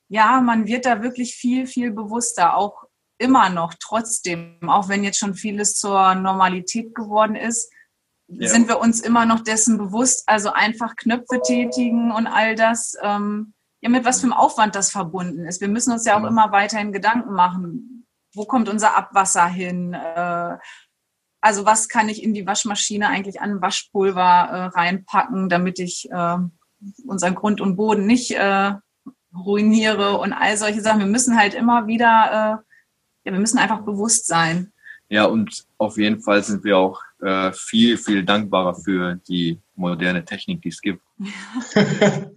ja, 0.10 0.42
man 0.42 0.66
wird 0.68 0.86
da 0.86 1.02
wirklich 1.02 1.36
viel, 1.36 1.68
viel 1.68 1.92
bewusster, 1.92 2.58
auch 2.58 2.84
immer 3.18 3.50
noch 3.50 3.76
trotzdem, 3.80 4.58
auch 4.68 4.90
wenn 4.90 5.04
jetzt 5.04 5.20
schon 5.20 5.36
vieles 5.36 5.76
zur 5.76 6.16
Normalität 6.16 6.96
geworden 6.96 7.36
ist, 7.36 7.72
ja. 8.28 8.50
sind 8.50 8.68
wir 8.68 8.80
uns 8.80 9.00
immer 9.00 9.26
noch 9.26 9.42
dessen 9.42 9.78
bewusst. 9.78 10.24
Also 10.28 10.52
einfach 10.52 10.96
Knöpfe 10.96 11.42
tätigen 11.42 12.12
und 12.12 12.28
all 12.28 12.56
das, 12.56 12.96
ähm, 13.02 13.54
ja, 13.82 13.90
mit 13.90 14.06
was 14.06 14.22
für 14.22 14.26
einem 14.26 14.34
Aufwand 14.34 14.76
das 14.76 14.92
verbunden 14.92 15.46
ist. 15.46 15.62
Wir 15.62 15.68
müssen 15.68 15.92
uns 15.92 16.06
ja 16.06 16.20
auch 16.20 16.24
immer 16.24 16.52
weiterhin 16.52 16.92
Gedanken 16.92 17.34
machen. 17.34 18.08
Wo 18.34 18.46
kommt 18.46 18.70
unser 18.70 18.98
Abwasser 18.98 19.46
hin? 19.46 19.94
Äh, 19.94 20.58
also 21.42 21.66
was 21.66 21.90
kann 21.90 22.08
ich 22.08 22.24
in 22.24 22.34
die 22.34 22.46
Waschmaschine 22.46 23.10
eigentlich 23.10 23.42
an 23.42 23.62
Waschpulver 23.62 24.22
äh, 24.22 24.66
reinpacken, 24.78 25.50
damit 25.50 25.80
ich 25.80 26.10
äh, 26.12 26.38
unseren 27.06 27.36
Grund 27.36 27.62
und 27.62 27.76
Boden 27.76 28.06
nicht 28.06 28.32
äh, 28.32 28.74
ruiniere 29.36 30.18
und 30.18 30.34
all 30.34 30.56
solche 30.58 30.82
Sachen. 30.82 31.00
Wir 31.00 31.08
müssen 31.08 31.38
halt 31.38 31.54
immer 31.54 31.88
wieder, 31.88 32.64
äh, 32.64 33.28
ja, 33.28 33.34
wir 33.34 33.40
müssen 33.40 33.58
einfach 33.58 33.82
bewusst 33.82 34.28
sein. 34.28 34.72
Ja, 35.10 35.26
und 35.26 35.66
auf 35.78 35.98
jeden 35.98 36.22
Fall 36.22 36.42
sind 36.44 36.64
wir 36.64 36.78
auch 36.78 37.02
äh, 37.22 37.52
viel, 37.54 37.98
viel 37.98 38.24
dankbarer 38.24 38.76
für 38.76 39.16
die 39.28 39.60
moderne 39.76 40.24
Technik, 40.24 40.62
die 40.62 40.70
es 40.70 40.82
gibt. 40.82 41.02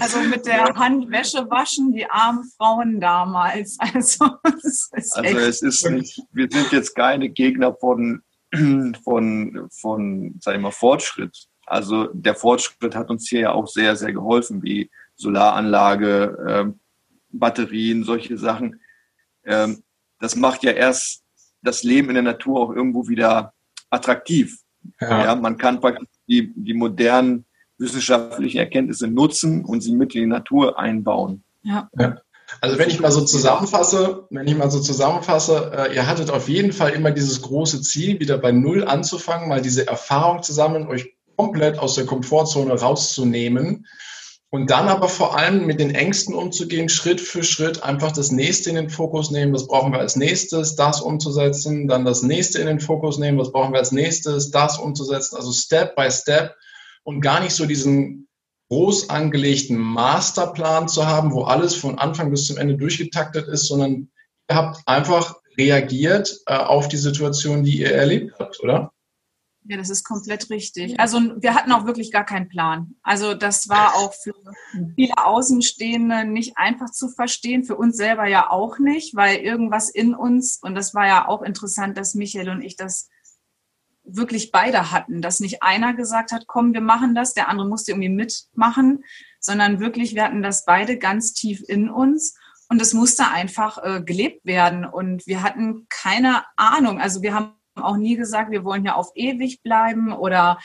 Also 0.00 0.20
mit 0.20 0.46
der 0.46 0.64
Hand 0.76 1.10
Wäsche 1.10 1.50
waschen, 1.50 1.92
die 1.92 2.06
armen 2.06 2.44
Frauen 2.56 3.00
damals. 3.00 3.76
Also, 3.94 4.30
es 4.64 4.88
ist, 4.92 5.16
also 5.16 5.38
es 5.38 5.62
ist 5.62 5.90
nicht, 5.90 6.22
wir 6.32 6.48
sind 6.50 6.72
jetzt 6.72 6.94
keine 6.94 7.28
Gegner 7.28 7.74
von, 7.74 8.22
von, 9.04 9.68
von, 9.70 10.34
sag 10.40 10.54
ich 10.54 10.60
mal, 10.60 10.70
Fortschritt. 10.70 11.48
Also 11.66 12.08
der 12.12 12.34
Fortschritt 12.34 12.94
hat 12.94 13.10
uns 13.10 13.28
hier 13.28 13.40
ja 13.40 13.52
auch 13.52 13.66
sehr, 13.66 13.94
sehr 13.96 14.12
geholfen, 14.12 14.62
wie 14.62 14.90
Solaranlage, 15.16 16.46
ähm, 16.48 16.80
Batterien, 17.30 18.04
solche 18.04 18.38
Sachen. 18.38 18.80
Ähm, 19.44 19.82
das 20.18 20.34
macht 20.34 20.62
ja 20.62 20.72
erst 20.72 21.22
das 21.62 21.82
Leben 21.82 22.08
in 22.08 22.14
der 22.14 22.22
Natur 22.22 22.60
auch 22.60 22.70
irgendwo 22.74 23.08
wieder 23.08 23.52
attraktiv. 23.90 24.58
Ja. 25.00 25.24
ja 25.24 25.34
man 25.34 25.56
kann 25.56 25.80
die, 26.26 26.52
die 26.54 26.74
modernen 26.74 27.44
wissenschaftlichen 27.78 28.58
Erkenntnisse 28.58 29.08
nutzen 29.08 29.64
und 29.64 29.82
sie 29.82 29.94
mit 29.94 30.14
in 30.14 30.22
die 30.22 30.26
Natur 30.26 30.78
einbauen. 30.78 31.44
Ja. 31.62 31.88
ja. 31.98 32.16
Also 32.60 32.78
wenn 32.78 32.88
ich 32.88 33.00
mal 33.00 33.10
so 33.10 33.24
zusammenfasse, 33.24 34.26
wenn 34.30 34.46
ich 34.46 34.56
mal 34.56 34.70
so 34.70 34.80
zusammenfasse, 34.80 35.70
äh, 35.74 35.94
ihr 35.94 36.06
hattet 36.06 36.30
auf 36.30 36.48
jeden 36.48 36.72
Fall 36.72 36.90
immer 36.90 37.10
dieses 37.10 37.42
große 37.42 37.82
Ziel, 37.82 38.20
wieder 38.20 38.38
bei 38.38 38.52
Null 38.52 38.84
anzufangen, 38.84 39.48
mal 39.48 39.60
diese 39.60 39.86
Erfahrung 39.86 40.42
zusammen, 40.42 40.88
euch 40.88 41.14
komplett 41.36 41.78
aus 41.78 41.94
der 41.94 42.06
Komfortzone 42.06 42.72
rauszunehmen 42.72 43.86
und 44.50 44.70
dann 44.70 44.88
aber 44.88 45.08
vor 45.08 45.36
allem 45.36 45.66
mit 45.66 45.78
den 45.78 45.94
Ängsten 45.94 46.34
umzugehen, 46.34 46.88
Schritt 46.88 47.20
für 47.20 47.44
Schritt 47.44 47.82
einfach 47.82 48.12
das 48.12 48.32
nächste 48.32 48.70
in 48.70 48.76
den 48.76 48.90
Fokus 48.90 49.30
nehmen, 49.30 49.52
was 49.52 49.66
brauchen 49.66 49.92
wir 49.92 49.98
als 49.98 50.16
nächstes, 50.16 50.74
das 50.74 51.02
umzusetzen, 51.02 51.86
dann 51.86 52.06
das 52.06 52.22
nächste 52.22 52.58
in 52.60 52.66
den 52.66 52.80
Fokus 52.80 53.18
nehmen, 53.18 53.38
was 53.38 53.52
brauchen 53.52 53.72
wir 53.72 53.78
als 53.78 53.92
nächstes, 53.92 54.50
das 54.50 54.78
umzusetzen, 54.78 55.36
also 55.36 55.52
Step 55.52 55.94
by 55.96 56.10
Step 56.10 56.54
und 57.04 57.20
gar 57.20 57.40
nicht 57.40 57.54
so 57.54 57.66
diesen 57.66 58.27
groß 58.68 59.10
angelegten 59.10 59.78
Masterplan 59.78 60.88
zu 60.88 61.06
haben, 61.06 61.32
wo 61.32 61.44
alles 61.44 61.74
von 61.74 61.98
Anfang 61.98 62.30
bis 62.30 62.46
zum 62.46 62.58
Ende 62.58 62.76
durchgetaktet 62.76 63.48
ist, 63.48 63.66
sondern 63.66 64.10
ihr 64.48 64.56
habt 64.56 64.82
einfach 64.86 65.36
reagiert 65.56 66.40
äh, 66.46 66.54
auf 66.54 66.88
die 66.88 66.96
Situation, 66.96 67.64
die 67.64 67.80
ihr 67.80 67.92
erlebt 67.92 68.34
habt, 68.38 68.60
oder? 68.60 68.92
Ja, 69.64 69.76
das 69.76 69.90
ist 69.90 70.04
komplett 70.04 70.48
richtig. 70.48 70.98
Also 70.98 71.20
wir 71.40 71.54
hatten 71.54 71.72
auch 71.72 71.84
wirklich 71.84 72.10
gar 72.10 72.24
keinen 72.24 72.48
Plan. 72.48 72.94
Also 73.02 73.34
das 73.34 73.68
war 73.68 73.96
auch 73.96 74.14
für 74.14 74.32
viele 74.94 75.12
Außenstehende 75.18 76.24
nicht 76.24 76.56
einfach 76.56 76.90
zu 76.90 77.08
verstehen, 77.08 77.64
für 77.64 77.76
uns 77.76 77.98
selber 77.98 78.26
ja 78.26 78.50
auch 78.50 78.78
nicht, 78.78 79.14
weil 79.14 79.36
irgendwas 79.38 79.90
in 79.90 80.14
uns, 80.14 80.58
und 80.62 80.74
das 80.74 80.94
war 80.94 81.06
ja 81.06 81.28
auch 81.28 81.42
interessant, 81.42 81.98
dass 81.98 82.14
Michael 82.14 82.48
und 82.48 82.62
ich 82.62 82.76
das 82.76 83.08
wirklich 84.08 84.50
beide 84.50 84.90
hatten, 84.90 85.22
dass 85.22 85.40
nicht 85.40 85.62
einer 85.62 85.94
gesagt 85.94 86.32
hat, 86.32 86.46
komm, 86.46 86.72
wir 86.72 86.80
machen 86.80 87.14
das, 87.14 87.34
der 87.34 87.48
andere 87.48 87.68
musste 87.68 87.92
irgendwie 87.92 88.08
mitmachen, 88.08 89.04
sondern 89.40 89.80
wirklich, 89.80 90.14
wir 90.14 90.24
hatten 90.24 90.42
das 90.42 90.64
beide 90.64 90.98
ganz 90.98 91.32
tief 91.32 91.62
in 91.68 91.88
uns 91.88 92.36
und 92.68 92.82
es 92.82 92.94
musste 92.94 93.28
einfach 93.28 93.78
äh, 93.82 94.02
gelebt 94.02 94.44
werden 94.44 94.84
und 94.84 95.26
wir 95.26 95.42
hatten 95.42 95.86
keine 95.88 96.44
Ahnung. 96.56 97.00
Also 97.00 97.22
wir 97.22 97.34
haben 97.34 97.52
auch 97.76 97.96
nie 97.96 98.16
gesagt, 98.16 98.50
wir 98.50 98.64
wollen 98.64 98.82
hier 98.82 98.96
auf 98.96 99.10
ewig 99.14 99.62
bleiben 99.62 100.12
oder 100.12 100.58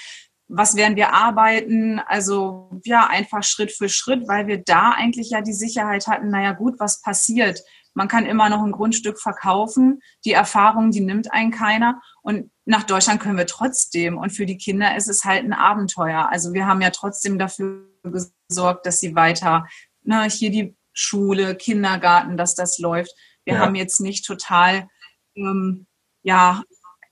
was 0.47 0.75
werden 0.75 0.95
wir 0.95 1.13
arbeiten? 1.13 1.99
Also 1.99 2.69
ja, 2.83 3.07
einfach 3.07 3.43
Schritt 3.43 3.71
für 3.71 3.89
Schritt, 3.89 4.27
weil 4.27 4.47
wir 4.47 4.61
da 4.63 4.91
eigentlich 4.91 5.29
ja 5.31 5.41
die 5.41 5.53
Sicherheit 5.53 6.07
hatten, 6.07 6.29
naja 6.29 6.51
gut, 6.51 6.79
was 6.79 7.01
passiert? 7.01 7.61
Man 7.93 8.07
kann 8.07 8.25
immer 8.25 8.49
noch 8.49 8.63
ein 8.63 8.71
Grundstück 8.71 9.19
verkaufen. 9.19 10.01
Die 10.25 10.33
Erfahrung, 10.33 10.91
die 10.91 11.01
nimmt 11.01 11.31
einen 11.31 11.51
keiner. 11.51 12.01
Und 12.21 12.51
nach 12.65 12.83
Deutschland 12.83 13.21
können 13.21 13.37
wir 13.37 13.45
trotzdem. 13.45 14.17
Und 14.17 14.31
für 14.31 14.45
die 14.45 14.57
Kinder 14.57 14.95
ist 14.95 15.07
es 15.07 15.23
halt 15.23 15.43
ein 15.43 15.53
Abenteuer. 15.53 16.29
Also 16.29 16.53
wir 16.53 16.65
haben 16.65 16.81
ja 16.81 16.89
trotzdem 16.89 17.37
dafür 17.37 17.87
gesorgt, 18.03 18.85
dass 18.85 18.99
sie 18.99 19.15
weiter, 19.15 19.67
na, 20.03 20.23
ne, 20.23 20.29
hier 20.29 20.49
die 20.49 20.75
Schule, 20.93 21.55
Kindergarten, 21.55 22.37
dass 22.37 22.55
das 22.55 22.79
läuft. 22.79 23.13
Wir 23.45 23.55
ja. 23.55 23.59
haben 23.59 23.75
jetzt 23.75 23.99
nicht 23.99 24.25
total, 24.25 24.87
ähm, 25.35 25.87
ja, 26.23 26.63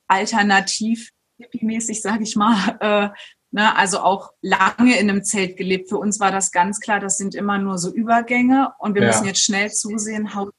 alternativ, 0.07 1.11
mäßig 1.53 2.01
sage 2.01 2.23
ich 2.23 2.35
mal, 2.35 2.77
äh, 2.81 3.09
ne, 3.51 3.75
also 3.75 3.99
auch 3.99 4.31
lange 4.41 4.97
in 4.97 5.09
einem 5.09 5.23
Zelt 5.23 5.57
gelebt. 5.57 5.89
Für 5.89 5.97
uns 5.97 6.19
war 6.19 6.31
das 6.31 6.51
ganz 6.51 6.79
klar, 6.79 6.99
das 6.99 7.17
sind 7.17 7.35
immer 7.35 7.57
nur 7.57 7.77
so 7.77 7.93
Übergänge 7.93 8.73
und 8.79 8.95
wir 8.95 9.01
ja. 9.01 9.07
müssen 9.07 9.25
jetzt 9.25 9.43
schnell 9.43 9.71
zusehen, 9.71 10.35
Haus 10.35 10.49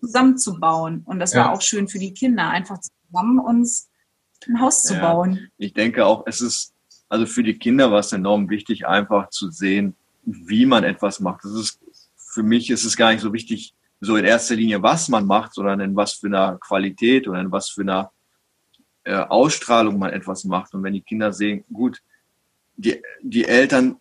zusammenzubauen. 0.00 1.02
Und 1.04 1.18
das 1.18 1.32
ja. 1.32 1.44
war 1.44 1.52
auch 1.52 1.62
schön 1.62 1.88
für 1.88 1.98
die 1.98 2.12
Kinder, 2.12 2.48
einfach 2.48 2.78
zusammen 2.78 3.38
uns 3.38 3.88
ein 4.46 4.60
Haus 4.60 4.82
zu 4.82 4.94
ja. 4.94 5.00
bauen. 5.00 5.50
Ich 5.58 5.74
denke 5.74 6.06
auch, 6.06 6.24
es 6.26 6.40
ist, 6.40 6.72
also 7.08 7.26
für 7.26 7.42
die 7.42 7.58
Kinder 7.58 7.90
war 7.90 8.00
es 8.00 8.12
enorm 8.12 8.48
wichtig, 8.50 8.86
einfach 8.86 9.30
zu 9.30 9.50
sehen, 9.50 9.96
wie 10.24 10.66
man 10.66 10.84
etwas 10.84 11.20
macht. 11.20 11.44
Das 11.44 11.52
ist, 11.52 11.80
für 12.16 12.42
mich 12.42 12.70
ist 12.70 12.84
es 12.84 12.96
gar 12.96 13.12
nicht 13.12 13.22
so 13.22 13.32
wichtig, 13.32 13.74
so 14.00 14.16
in 14.16 14.24
erster 14.24 14.54
Linie, 14.54 14.82
was 14.82 15.08
man 15.08 15.26
macht, 15.26 15.54
sondern 15.54 15.80
in 15.80 15.96
was 15.96 16.12
für 16.14 16.28
einer 16.28 16.56
Qualität 16.58 17.26
oder 17.26 17.40
in 17.40 17.50
was 17.50 17.70
für 17.70 17.80
einer 17.80 18.12
äh, 19.04 19.14
Ausstrahlung 19.14 19.98
man 19.98 20.12
etwas 20.12 20.44
macht. 20.44 20.74
Und 20.74 20.82
wenn 20.82 20.92
die 20.92 21.00
Kinder 21.00 21.32
sehen, 21.32 21.64
gut, 21.72 22.00
die, 22.76 23.02
die 23.22 23.44
Eltern 23.44 23.96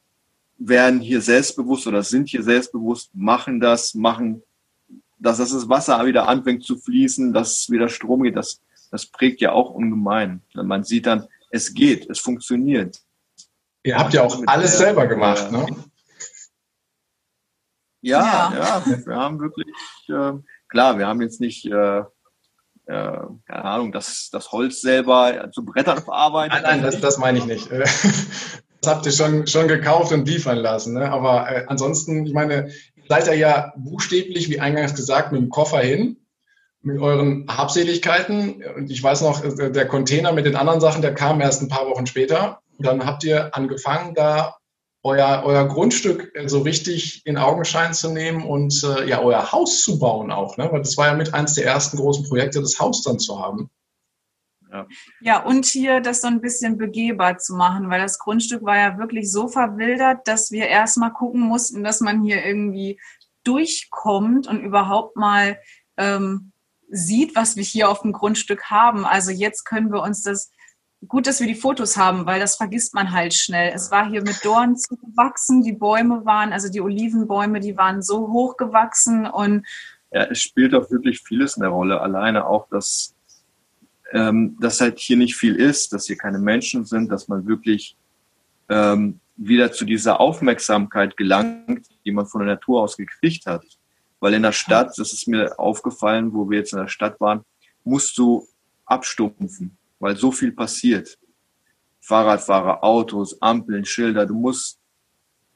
werden 0.57 0.99
hier 0.99 1.21
selbstbewusst 1.21 1.87
oder 1.87 2.03
sind 2.03 2.29
hier 2.29 2.43
selbstbewusst, 2.43 3.09
machen 3.13 3.59
das, 3.59 3.93
machen, 3.93 4.43
dass 5.19 5.37
das 5.37 5.69
Wasser 5.69 6.05
wieder 6.05 6.27
anfängt 6.27 6.63
zu 6.63 6.77
fließen, 6.77 7.33
dass 7.33 7.69
wieder 7.69 7.89
Strom 7.89 8.23
geht, 8.23 8.35
das, 8.35 8.61
das 8.91 9.05
prägt 9.05 9.41
ja 9.41 9.51
auch 9.51 9.71
ungemein. 9.71 10.41
Man 10.53 10.83
sieht 10.83 11.05
dann, 11.05 11.27
es 11.49 11.73
geht, 11.73 12.09
es 12.09 12.19
funktioniert. 12.19 12.99
Ihr 13.83 13.97
habt 13.97 14.13
ja 14.13 14.23
auch 14.23 14.41
alles 14.45 14.77
der, 14.77 14.87
selber 14.87 15.07
gemacht, 15.07 15.51
ne? 15.51 15.65
Ja, 18.01 18.53
ja, 18.53 18.81
ja, 18.85 19.05
wir 19.05 19.15
haben 19.15 19.39
wirklich, 19.39 19.67
äh, 20.09 20.33
klar, 20.67 20.97
wir 20.97 21.07
haben 21.07 21.21
jetzt 21.21 21.41
nicht 21.41 21.65
äh, 21.65 22.03
äh, 22.87 23.19
keine 23.47 23.65
Ahnung, 23.65 23.91
das, 23.91 24.29
das 24.31 24.51
Holz 24.51 24.81
selber 24.81 25.49
zu 25.51 25.65
Brettern 25.65 26.01
verarbeiten? 26.01 26.53
Nein, 26.53 26.63
nein, 26.63 26.81
das, 26.83 26.99
das 27.01 27.17
meine 27.17 27.37
ich 27.39 27.45
nicht. 27.45 27.69
Das 28.79 28.93
habt 28.93 29.07
ihr 29.07 29.11
schon, 29.11 29.47
schon 29.47 29.67
gekauft 29.67 30.11
und 30.11 30.27
liefern 30.27 30.59
lassen. 30.59 30.93
Ne? 30.93 31.11
Aber 31.11 31.49
äh, 31.51 31.65
ansonsten, 31.67 32.27
ich 32.27 32.33
meine, 32.33 32.71
seid 33.09 33.27
ihr 33.27 33.35
ja 33.35 33.73
buchstäblich, 33.77 34.49
wie 34.49 34.59
eingangs 34.59 34.95
gesagt, 34.95 35.31
mit 35.31 35.41
dem 35.41 35.49
Koffer 35.49 35.79
hin 35.79 36.17
mit 36.87 36.99
euren 36.99 37.45
Habseligkeiten. 37.47 38.63
Und 38.75 38.89
ich 38.89 39.03
weiß 39.03 39.21
noch, 39.21 39.41
der 39.41 39.87
Container 39.87 40.31
mit 40.31 40.45
den 40.45 40.55
anderen 40.55 40.81
Sachen, 40.81 41.01
der 41.01 41.13
kam 41.13 41.41
erst 41.41 41.61
ein 41.61 41.67
paar 41.67 41.87
Wochen 41.87 42.07
später. 42.07 42.61
dann 42.79 43.05
habt 43.05 43.23
ihr 43.23 43.55
angefangen, 43.55 44.13
da 44.13 44.55
euer, 45.03 45.43
euer 45.45 45.67
Grundstück 45.67 46.31
so 46.47 46.61
richtig 46.61 47.21
in 47.25 47.37
Augenschein 47.37 47.93
zu 47.93 48.09
nehmen 48.09 48.43
und 48.43 48.83
äh, 48.83 49.07
ja, 49.07 49.21
euer 49.21 49.51
Haus 49.51 49.83
zu 49.83 49.99
bauen 49.99 50.31
auch. 50.31 50.57
Ne? 50.57 50.67
Weil 50.71 50.81
das 50.81 50.97
war 50.97 51.07
ja 51.07 51.13
mit 51.13 51.33
eins 51.33 51.53
der 51.53 51.65
ersten 51.65 51.97
großen 51.97 52.27
Projekte, 52.27 52.61
das 52.61 52.79
Haus 52.79 53.03
dann 53.03 53.19
zu 53.19 53.39
haben. 53.39 53.69
Ja. 54.71 54.87
ja, 55.21 55.43
und 55.43 55.65
hier 55.65 56.01
das 56.01 56.21
so 56.21 56.27
ein 56.27 56.41
bisschen 56.41 56.77
begehbar 56.77 57.37
zu 57.37 57.55
machen, 57.55 57.89
weil 57.89 58.01
das 58.01 58.19
Grundstück 58.19 58.63
war 58.63 58.77
ja 58.77 58.97
wirklich 58.97 59.31
so 59.31 59.47
verwildert, 59.47 60.27
dass 60.27 60.51
wir 60.51 60.67
erstmal 60.67 61.13
gucken 61.13 61.41
mussten, 61.41 61.83
dass 61.83 62.01
man 62.01 62.23
hier 62.23 62.45
irgendwie 62.45 62.99
durchkommt 63.43 64.47
und 64.47 64.61
überhaupt 64.61 65.15
mal 65.15 65.57
ähm, 65.95 66.51
sieht, 66.89 67.35
was 67.35 67.55
wir 67.55 67.63
hier 67.63 67.89
auf 67.89 68.01
dem 68.01 68.11
Grundstück 68.11 68.65
haben. 68.65 69.05
Also 69.05 69.31
jetzt 69.31 69.63
können 69.63 69.91
wir 69.91 70.01
uns 70.01 70.23
das, 70.23 70.51
gut, 71.07 71.27
dass 71.27 71.39
wir 71.39 71.47
die 71.47 71.55
Fotos 71.55 71.95
haben, 71.97 72.25
weil 72.25 72.39
das 72.39 72.55
vergisst 72.55 72.93
man 72.93 73.11
halt 73.11 73.33
schnell. 73.33 73.71
Es 73.73 73.91
war 73.91 74.09
hier 74.09 74.21
mit 74.21 74.43
Dornen 74.43 74.75
zugewachsen, 74.75 75.63
die 75.63 75.73
Bäume 75.73 76.25
waren, 76.25 76.51
also 76.51 76.69
die 76.69 76.81
Olivenbäume, 76.81 77.59
die 77.59 77.77
waren 77.77 78.01
so 78.01 78.31
hoch 78.31 78.57
gewachsen 78.57 79.25
und 79.25 79.65
ja, 80.11 80.23
es 80.23 80.39
spielt 80.39 80.73
auch 80.73 80.89
wirklich 80.89 81.21
vieles 81.21 81.57
eine 81.57 81.67
Rolle. 81.67 81.99
Alleine 81.99 82.47
auch, 82.47 82.69
dass, 82.69 83.13
ähm, 84.13 84.57
dass 84.59 84.81
halt 84.81 84.99
hier 84.99 85.17
nicht 85.17 85.35
viel 85.35 85.55
ist, 85.55 85.93
dass 85.93 86.05
hier 86.05 86.17
keine 86.17 86.39
Menschen 86.39 86.85
sind, 86.85 87.11
dass 87.11 87.27
man 87.27 87.47
wirklich 87.47 87.97
ähm, 88.69 89.19
wieder 89.35 89.71
zu 89.71 89.85
dieser 89.85 90.19
Aufmerksamkeit 90.19 91.15
gelangt, 91.17 91.87
die 92.05 92.11
man 92.11 92.25
von 92.25 92.41
der 92.41 92.55
Natur 92.55 92.81
aus 92.81 92.97
gekriegt 92.97 93.45
hat. 93.45 93.63
Weil 94.19 94.33
in 94.33 94.43
der 94.43 94.51
Stadt, 94.51 94.97
das 94.97 95.13
ist 95.13 95.27
mir 95.27 95.59
aufgefallen, 95.59 96.33
wo 96.33 96.49
wir 96.49 96.59
jetzt 96.59 96.73
in 96.73 96.79
der 96.79 96.87
Stadt 96.87 97.19
waren, 97.19 97.41
musst 97.83 98.17
du 98.17 98.47
abstumpfen, 98.85 99.77
weil 99.99 100.15
so 100.15 100.31
viel 100.31 100.51
passiert. 100.51 101.17
Fahrradfahrer, 101.99 102.83
Autos, 102.83 103.39
Ampeln, 103.41 103.85
Schilder, 103.85 104.25
du 104.25 104.33
musst 104.33 104.79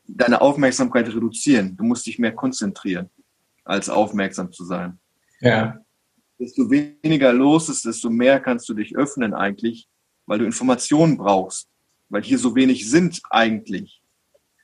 deine 0.05 0.41
Aufmerksamkeit 0.41 1.07
reduzieren. 1.07 1.75
Du 1.77 1.83
musst 1.83 2.05
dich 2.05 2.19
mehr 2.19 2.33
konzentrieren, 2.33 3.09
als 3.63 3.89
aufmerksam 3.89 4.51
zu 4.51 4.65
sein. 4.65 4.99
Ja. 5.39 5.79
Desto 6.41 6.71
weniger 6.71 7.31
los 7.31 7.69
ist, 7.69 7.85
desto 7.85 8.09
mehr 8.09 8.39
kannst 8.39 8.67
du 8.67 8.73
dich 8.73 8.95
öffnen 8.97 9.35
eigentlich, 9.35 9.87
weil 10.25 10.39
du 10.39 10.45
Informationen 10.45 11.15
brauchst, 11.15 11.69
weil 12.09 12.23
hier 12.23 12.39
so 12.39 12.55
wenig 12.55 12.89
sind 12.89 13.21
eigentlich. 13.29 14.01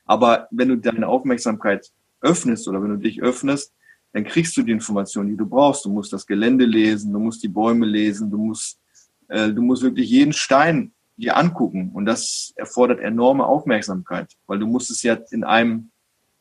Aber 0.04 0.48
wenn 0.50 0.70
du 0.70 0.76
deine 0.76 1.06
Aufmerksamkeit 1.06 1.88
öffnest 2.20 2.66
oder 2.66 2.82
wenn 2.82 2.90
du 2.90 2.96
dich 2.96 3.22
öffnest, 3.22 3.72
dann 4.12 4.24
kriegst 4.24 4.56
du 4.56 4.62
die 4.62 4.72
Informationen, 4.72 5.30
die 5.30 5.36
du 5.36 5.46
brauchst. 5.46 5.84
Du 5.84 5.90
musst 5.90 6.12
das 6.12 6.26
Gelände 6.26 6.64
lesen, 6.64 7.12
du 7.12 7.20
musst 7.20 7.44
die 7.44 7.48
Bäume 7.48 7.86
lesen, 7.86 8.28
du 8.28 8.38
musst, 8.38 8.80
äh, 9.28 9.52
du 9.52 9.62
musst 9.62 9.84
wirklich 9.84 10.10
jeden 10.10 10.32
Stein 10.32 10.90
dir 11.16 11.36
angucken. 11.36 11.92
Und 11.92 12.06
das 12.06 12.52
erfordert 12.56 12.98
enorme 12.98 13.46
Aufmerksamkeit, 13.46 14.34
weil 14.48 14.58
du 14.58 14.66
musst 14.66 14.90
es 14.90 15.04
ja 15.04 15.16
in 15.30 15.44
einem, 15.44 15.92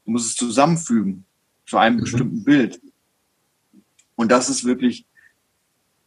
du 0.03 0.13
musst 0.13 0.29
es 0.29 0.35
zusammenfügen 0.35 1.25
zu 1.67 1.77
einem 1.77 1.97
mhm. 1.97 2.01
bestimmten 2.01 2.43
Bild. 2.43 2.81
Und 4.15 4.31
das 4.31 4.49
ist 4.49 4.65
wirklich, 4.65 5.05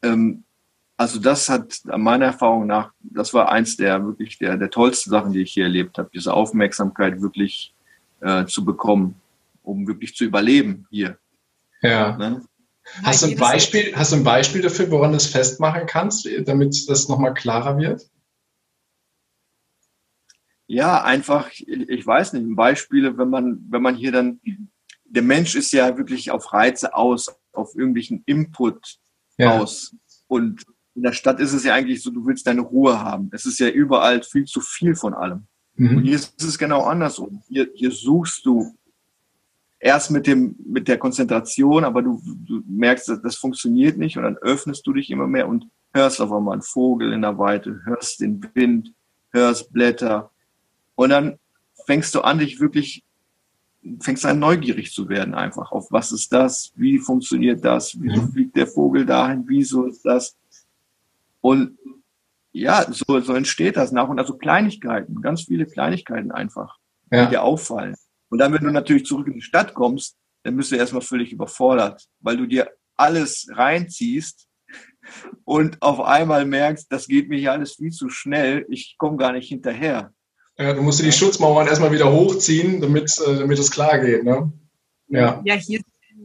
ähm, 0.02 0.44
also 0.96 1.18
das 1.18 1.48
hat 1.48 1.80
meiner 1.84 2.26
Erfahrung 2.26 2.66
nach, 2.66 2.92
das 3.00 3.32
war 3.32 3.50
eins 3.50 3.76
der 3.76 4.04
wirklich 4.04 4.36
der, 4.38 4.58
der 4.58 4.68
tollsten 4.68 5.10
Sachen, 5.10 5.32
die 5.32 5.40
ich 5.40 5.52
hier 5.52 5.64
erlebt 5.64 5.96
habe, 5.96 6.10
diese 6.12 6.34
Aufmerksamkeit 6.34 7.22
wirklich 7.22 7.74
äh, 8.20 8.44
zu 8.44 8.66
bekommen, 8.66 9.20
um 9.62 9.86
wirklich 9.86 10.14
zu 10.14 10.24
überleben 10.24 10.86
hier. 10.90 11.16
Ja. 11.80 12.18
Ne? 12.18 12.42
Hast, 13.02 13.22
du 13.22 13.28
ein 13.28 13.36
Beispiel, 13.36 13.94
hast 13.96 14.12
du 14.12 14.16
ein 14.16 14.24
Beispiel 14.24 14.60
dafür, 14.62 14.90
woran 14.90 15.12
du 15.12 15.16
es 15.16 15.26
festmachen 15.26 15.86
kannst, 15.86 16.28
damit 16.44 16.88
das 16.88 17.08
nochmal 17.08 17.32
klarer 17.32 17.78
wird? 17.78 18.10
Ja, 20.66 21.02
einfach, 21.02 21.50
ich 21.52 22.06
weiß 22.06 22.34
nicht, 22.34 22.54
Beispiele, 22.54 23.16
wenn 23.16 23.30
man, 23.30 23.64
wenn 23.70 23.82
man 23.82 23.96
hier 23.96 24.12
dann, 24.12 24.40
der 25.04 25.22
Mensch 25.22 25.54
ist 25.54 25.72
ja 25.72 25.96
wirklich 25.96 26.30
auf 26.30 26.52
Reize 26.52 26.94
aus, 26.94 27.34
auf 27.52 27.74
irgendwelchen 27.74 28.22
Input 28.26 28.98
ja. 29.40 29.58
aus. 29.58 29.94
Und 30.28 30.64
in 30.94 31.02
der 31.02 31.12
Stadt 31.12 31.40
ist 31.40 31.52
es 31.52 31.64
ja 31.64 31.74
eigentlich 31.74 32.02
so, 32.02 32.10
du 32.10 32.26
willst 32.26 32.46
deine 32.46 32.60
Ruhe 32.60 33.00
haben. 33.00 33.30
Es 33.32 33.46
ist 33.46 33.58
ja 33.58 33.68
überall 33.68 34.22
viel 34.22 34.44
zu 34.44 34.60
viel 34.60 34.94
von 34.94 35.14
allem. 35.14 35.46
Mhm. 35.76 35.98
Und 35.98 36.04
hier 36.04 36.14
ist 36.14 36.42
es 36.42 36.58
genau 36.58 36.82
andersrum. 36.82 37.42
Hier, 37.48 37.68
hier 37.74 37.90
suchst 37.90 38.44
du 38.44 38.74
erst 39.78 40.10
mit 40.10 40.26
dem, 40.26 40.56
mit 40.64 40.88
der 40.88 40.98
Konzentration, 40.98 41.84
aber 41.84 42.02
du, 42.02 42.20
du 42.24 42.62
merkst, 42.66 43.08
dass 43.08 43.22
das 43.22 43.36
funktioniert 43.36 43.96
nicht 43.96 44.16
und 44.16 44.24
dann 44.24 44.36
öffnest 44.36 44.86
du 44.86 44.92
dich 44.92 45.10
immer 45.10 45.26
mehr 45.26 45.48
und 45.48 45.66
hörst 45.94 46.20
auf 46.20 46.32
einmal 46.32 46.52
einen 46.52 46.62
Vogel 46.62 47.12
in 47.12 47.22
der 47.22 47.38
Weite, 47.38 47.80
hörst 47.84 48.20
den 48.20 48.46
Wind, 48.54 48.92
hörst 49.30 49.72
Blätter 49.72 50.30
und 50.94 51.10
dann 51.10 51.38
fängst 51.86 52.14
du 52.14 52.20
an, 52.20 52.38
dich 52.38 52.60
wirklich, 52.60 53.04
fängst 54.00 54.26
an 54.26 54.38
neugierig 54.38 54.92
zu 54.92 55.08
werden 55.08 55.34
einfach 55.34 55.72
auf 55.72 55.90
was 55.90 56.12
ist 56.12 56.32
das, 56.32 56.72
wie 56.76 56.98
funktioniert 56.98 57.64
das, 57.64 57.98
wieso 57.98 58.22
mhm. 58.22 58.32
fliegt 58.32 58.56
der 58.56 58.66
Vogel 58.66 59.06
dahin, 59.06 59.44
wieso 59.46 59.86
ist 59.86 60.04
das 60.04 60.36
und 61.40 61.78
ja, 62.52 62.84
so, 62.90 63.20
so 63.20 63.34
entsteht 63.34 63.76
das 63.76 63.92
nach 63.92 64.08
und 64.08 64.16
nach 64.16 64.26
so 64.26 64.36
Kleinigkeiten, 64.36 65.22
ganz 65.22 65.42
viele 65.42 65.66
Kleinigkeiten 65.66 66.32
einfach, 66.32 66.78
ja. 67.10 67.24
die 67.24 67.30
dir 67.30 67.42
auffallen. 67.42 67.94
Und 68.28 68.38
dann, 68.38 68.52
wenn 68.52 68.64
du 68.64 68.70
natürlich 68.70 69.06
zurück 69.06 69.28
in 69.28 69.34
die 69.34 69.42
Stadt 69.42 69.74
kommst, 69.74 70.16
dann 70.42 70.56
bist 70.56 70.72
du 70.72 70.76
erstmal 70.76 71.02
völlig 71.02 71.32
überfordert, 71.32 72.06
weil 72.20 72.36
du 72.36 72.46
dir 72.46 72.70
alles 72.96 73.48
reinziehst 73.50 74.48
und 75.44 75.80
auf 75.80 76.00
einmal 76.00 76.44
merkst, 76.44 76.90
das 76.92 77.06
geht 77.06 77.28
mir 77.28 77.38
hier 77.38 77.52
alles 77.52 77.74
viel 77.74 77.90
zu 77.90 78.08
schnell, 78.08 78.66
ich 78.68 78.96
komme 78.98 79.16
gar 79.16 79.32
nicht 79.32 79.48
hinterher. 79.48 80.12
Ja, 80.58 80.74
du 80.74 80.82
musst 80.82 81.00
dir 81.00 81.04
die 81.04 81.12
Schutzmauern 81.12 81.66
erstmal 81.66 81.92
wieder 81.92 82.12
hochziehen, 82.12 82.80
damit, 82.80 83.18
äh, 83.26 83.38
damit 83.38 83.58
es 83.58 83.70
klar 83.70 83.98
geht. 83.98 84.24
Ne? 84.24 84.52
Ja. 85.08 85.40
ja, 85.44 85.54
hier 85.54 85.80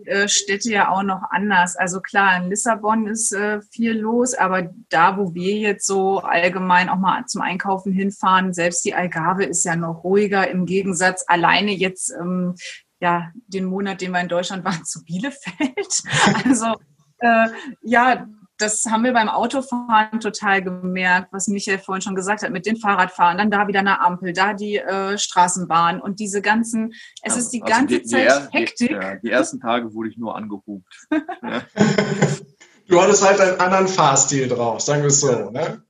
äh, 0.05 0.27
Städte 0.27 0.69
ja 0.71 0.89
auch 0.89 1.03
noch 1.03 1.23
anders. 1.31 1.75
Also 1.75 1.99
klar, 1.99 2.37
in 2.37 2.49
Lissabon 2.49 3.07
ist 3.07 3.31
äh, 3.33 3.61
viel 3.71 3.93
los, 3.93 4.35
aber 4.35 4.69
da, 4.89 5.17
wo 5.17 5.33
wir 5.33 5.55
jetzt 5.55 5.87
so 5.87 6.19
allgemein 6.19 6.89
auch 6.89 6.97
mal 6.97 7.25
zum 7.25 7.41
Einkaufen 7.41 7.91
hinfahren, 7.91 8.53
selbst 8.53 8.85
die 8.85 8.93
Algarve 8.93 9.45
ist 9.45 9.63
ja 9.63 9.75
noch 9.75 10.03
ruhiger 10.03 10.47
im 10.47 10.65
Gegensatz 10.65 11.23
alleine 11.27 11.71
jetzt 11.71 12.13
ähm, 12.19 12.55
ja 12.99 13.31
den 13.47 13.65
Monat, 13.65 14.01
den 14.01 14.11
wir 14.11 14.21
in 14.21 14.27
Deutschland 14.27 14.63
waren, 14.63 14.83
zu 14.85 15.03
Bielefeld. 15.03 16.03
Also 16.45 16.75
äh, 17.19 17.47
ja, 17.81 18.27
das 18.57 18.85
haben 18.89 19.03
wir 19.03 19.13
beim 19.13 19.27
Autofahren 19.27 20.19
total 20.19 20.61
gemerkt, 20.61 21.33
was 21.33 21.47
Michael 21.47 21.79
vorhin 21.79 22.01
schon 22.01 22.15
gesagt 22.15 22.43
hat, 22.43 22.51
mit 22.51 22.65
den 22.65 22.77
Fahrradfahren, 22.77 23.37
dann 23.37 23.51
da 23.51 23.67
wieder 23.67 23.81
eine 23.81 23.99
Ampel, 23.99 24.33
da 24.33 24.53
die 24.53 24.77
äh, 24.77 25.17
Straßenbahn 25.17 25.99
und 25.99 26.19
diese 26.19 26.41
ganzen, 26.41 26.93
es 27.21 27.33
ja, 27.33 27.39
ist 27.39 27.49
die 27.49 27.61
also 27.61 27.73
ganze 27.73 27.99
die, 27.99 28.05
Zeit 28.05 28.49
die, 28.53 28.57
Hektik. 28.57 28.87
Die, 28.87 28.93
ja, 28.93 29.15
die, 29.15 29.29
ersten 29.29 29.59
Tage 29.59 29.93
wurde 29.93 30.09
ich 30.09 30.17
nur 30.17 30.35
angehupt. 30.35 31.07
du 32.87 33.01
hattest 33.01 33.27
halt 33.27 33.41
einen 33.41 33.59
anderen 33.59 33.87
Fahrstil 33.87 34.47
drauf, 34.47 34.79
sagen 34.81 35.01
wir 35.01 35.07
es 35.07 35.19
so. 35.19 35.49
Ne? 35.49 35.83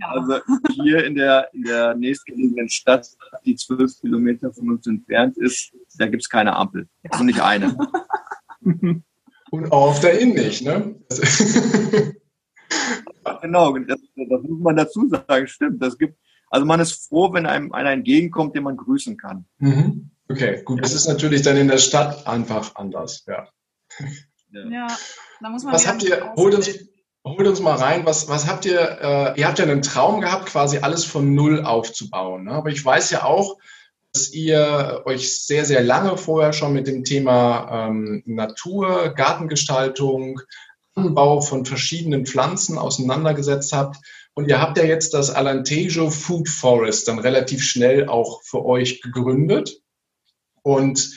Also 0.00 0.40
hier 0.70 1.04
in 1.04 1.14
der, 1.14 1.48
in 1.52 1.64
der 1.64 1.94
nächstgelegenen 1.94 2.68
Stadt, 2.68 3.08
die 3.44 3.56
zwölf 3.56 3.98
Kilometer 4.00 4.52
von 4.52 4.70
uns 4.70 4.86
entfernt 4.86 5.36
ist, 5.38 5.72
da 5.98 6.06
gibt 6.06 6.22
es 6.22 6.28
keine 6.28 6.54
Ampel. 6.54 6.88
Also 7.10 7.24
nicht 7.24 7.40
eine. 7.40 7.76
Und 9.50 9.72
auch 9.72 9.88
auf 9.90 10.00
der 10.00 10.18
Inn 10.20 10.34
nicht, 10.34 10.62
ne? 10.62 10.94
genau, 13.42 13.76
das, 13.78 13.98
das, 14.16 14.42
muss 14.42 14.60
man 14.60 14.76
dazu 14.76 15.08
sagen, 15.08 15.46
stimmt. 15.46 15.82
Das 15.82 15.96
gibt, 15.98 16.18
also 16.50 16.66
man 16.66 16.80
ist 16.80 17.08
froh, 17.08 17.32
wenn 17.32 17.46
einem 17.46 17.72
einer 17.72 17.92
entgegenkommt, 17.92 18.54
den 18.54 18.64
man 18.64 18.76
grüßen 18.76 19.16
kann. 19.16 19.46
Mhm. 19.58 20.10
Okay, 20.30 20.62
gut. 20.64 20.82
Das 20.82 20.92
ist 20.92 21.08
natürlich 21.08 21.42
dann 21.42 21.56
in 21.56 21.68
der 21.68 21.78
Stadt 21.78 22.26
einfach 22.26 22.74
anders, 22.76 23.24
ja. 23.26 23.48
Ja, 24.50 24.68
ja 24.68 24.86
da 25.40 25.48
muss 25.50 25.64
man. 25.64 25.72
Was 25.72 25.86
habt 25.86 26.02
ihr, 26.02 26.34
holt 26.36 26.54
uns, 26.54 26.68
holt 27.24 27.46
uns 27.46 27.60
mal 27.60 27.76
rein, 27.76 28.04
was, 28.04 28.28
was 28.28 28.46
habt 28.46 28.66
ihr, 28.66 28.80
äh, 28.80 29.40
ihr 29.40 29.48
habt 29.48 29.58
ja 29.58 29.64
einen 29.64 29.82
Traum 29.82 30.20
gehabt, 30.20 30.46
quasi 30.46 30.78
alles 30.78 31.04
von 31.04 31.34
Null 31.34 31.62
aufzubauen. 31.64 32.44
Ne? 32.44 32.52
Aber 32.52 32.68
ich 32.70 32.84
weiß 32.84 33.10
ja 33.10 33.24
auch, 33.24 33.58
dass 34.18 34.32
ihr 34.32 35.02
euch 35.04 35.46
sehr, 35.46 35.64
sehr 35.64 35.80
lange 35.80 36.16
vorher 36.16 36.52
schon 36.52 36.72
mit 36.72 36.88
dem 36.88 37.04
Thema 37.04 37.86
ähm, 37.86 38.24
Natur, 38.26 39.10
Gartengestaltung, 39.14 40.40
Anbau 40.96 41.40
von 41.40 41.64
verschiedenen 41.64 42.26
Pflanzen 42.26 42.78
auseinandergesetzt 42.78 43.72
habt. 43.72 43.98
Und 44.34 44.48
ihr 44.48 44.60
habt 44.60 44.76
ja 44.76 44.82
jetzt 44.82 45.14
das 45.14 45.30
Alentejo 45.30 46.10
Food 46.10 46.48
Forest 46.48 47.06
dann 47.06 47.20
relativ 47.20 47.62
schnell 47.62 48.08
auch 48.08 48.42
für 48.42 48.64
euch 48.64 49.02
gegründet. 49.02 49.82
Und 50.62 51.16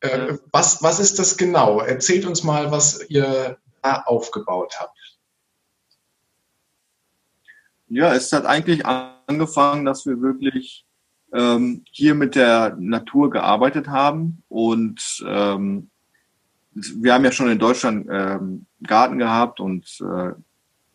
äh, 0.00 0.34
was, 0.52 0.82
was 0.82 1.00
ist 1.00 1.18
das 1.18 1.38
genau? 1.38 1.80
Erzählt 1.80 2.26
uns 2.26 2.42
mal, 2.42 2.70
was 2.70 3.08
ihr 3.08 3.56
da 3.80 4.02
aufgebaut 4.02 4.74
habt. 4.78 4.98
Ja, 7.88 8.14
es 8.14 8.30
hat 8.30 8.44
eigentlich 8.44 8.84
angefangen, 8.84 9.86
dass 9.86 10.04
wir 10.04 10.20
wirklich 10.20 10.84
ähm, 11.32 11.84
hier 11.90 12.14
mit 12.14 12.34
der 12.34 12.76
Natur 12.78 13.30
gearbeitet 13.30 13.88
haben 13.88 14.42
und 14.48 15.24
ähm, 15.26 15.88
wir 16.74 17.14
haben 17.14 17.24
ja 17.24 17.32
schon 17.32 17.50
in 17.50 17.58
Deutschland 17.58 18.06
ähm, 18.10 18.66
Garten 18.82 19.18
gehabt 19.18 19.60
und 19.60 19.86
äh, 20.00 20.32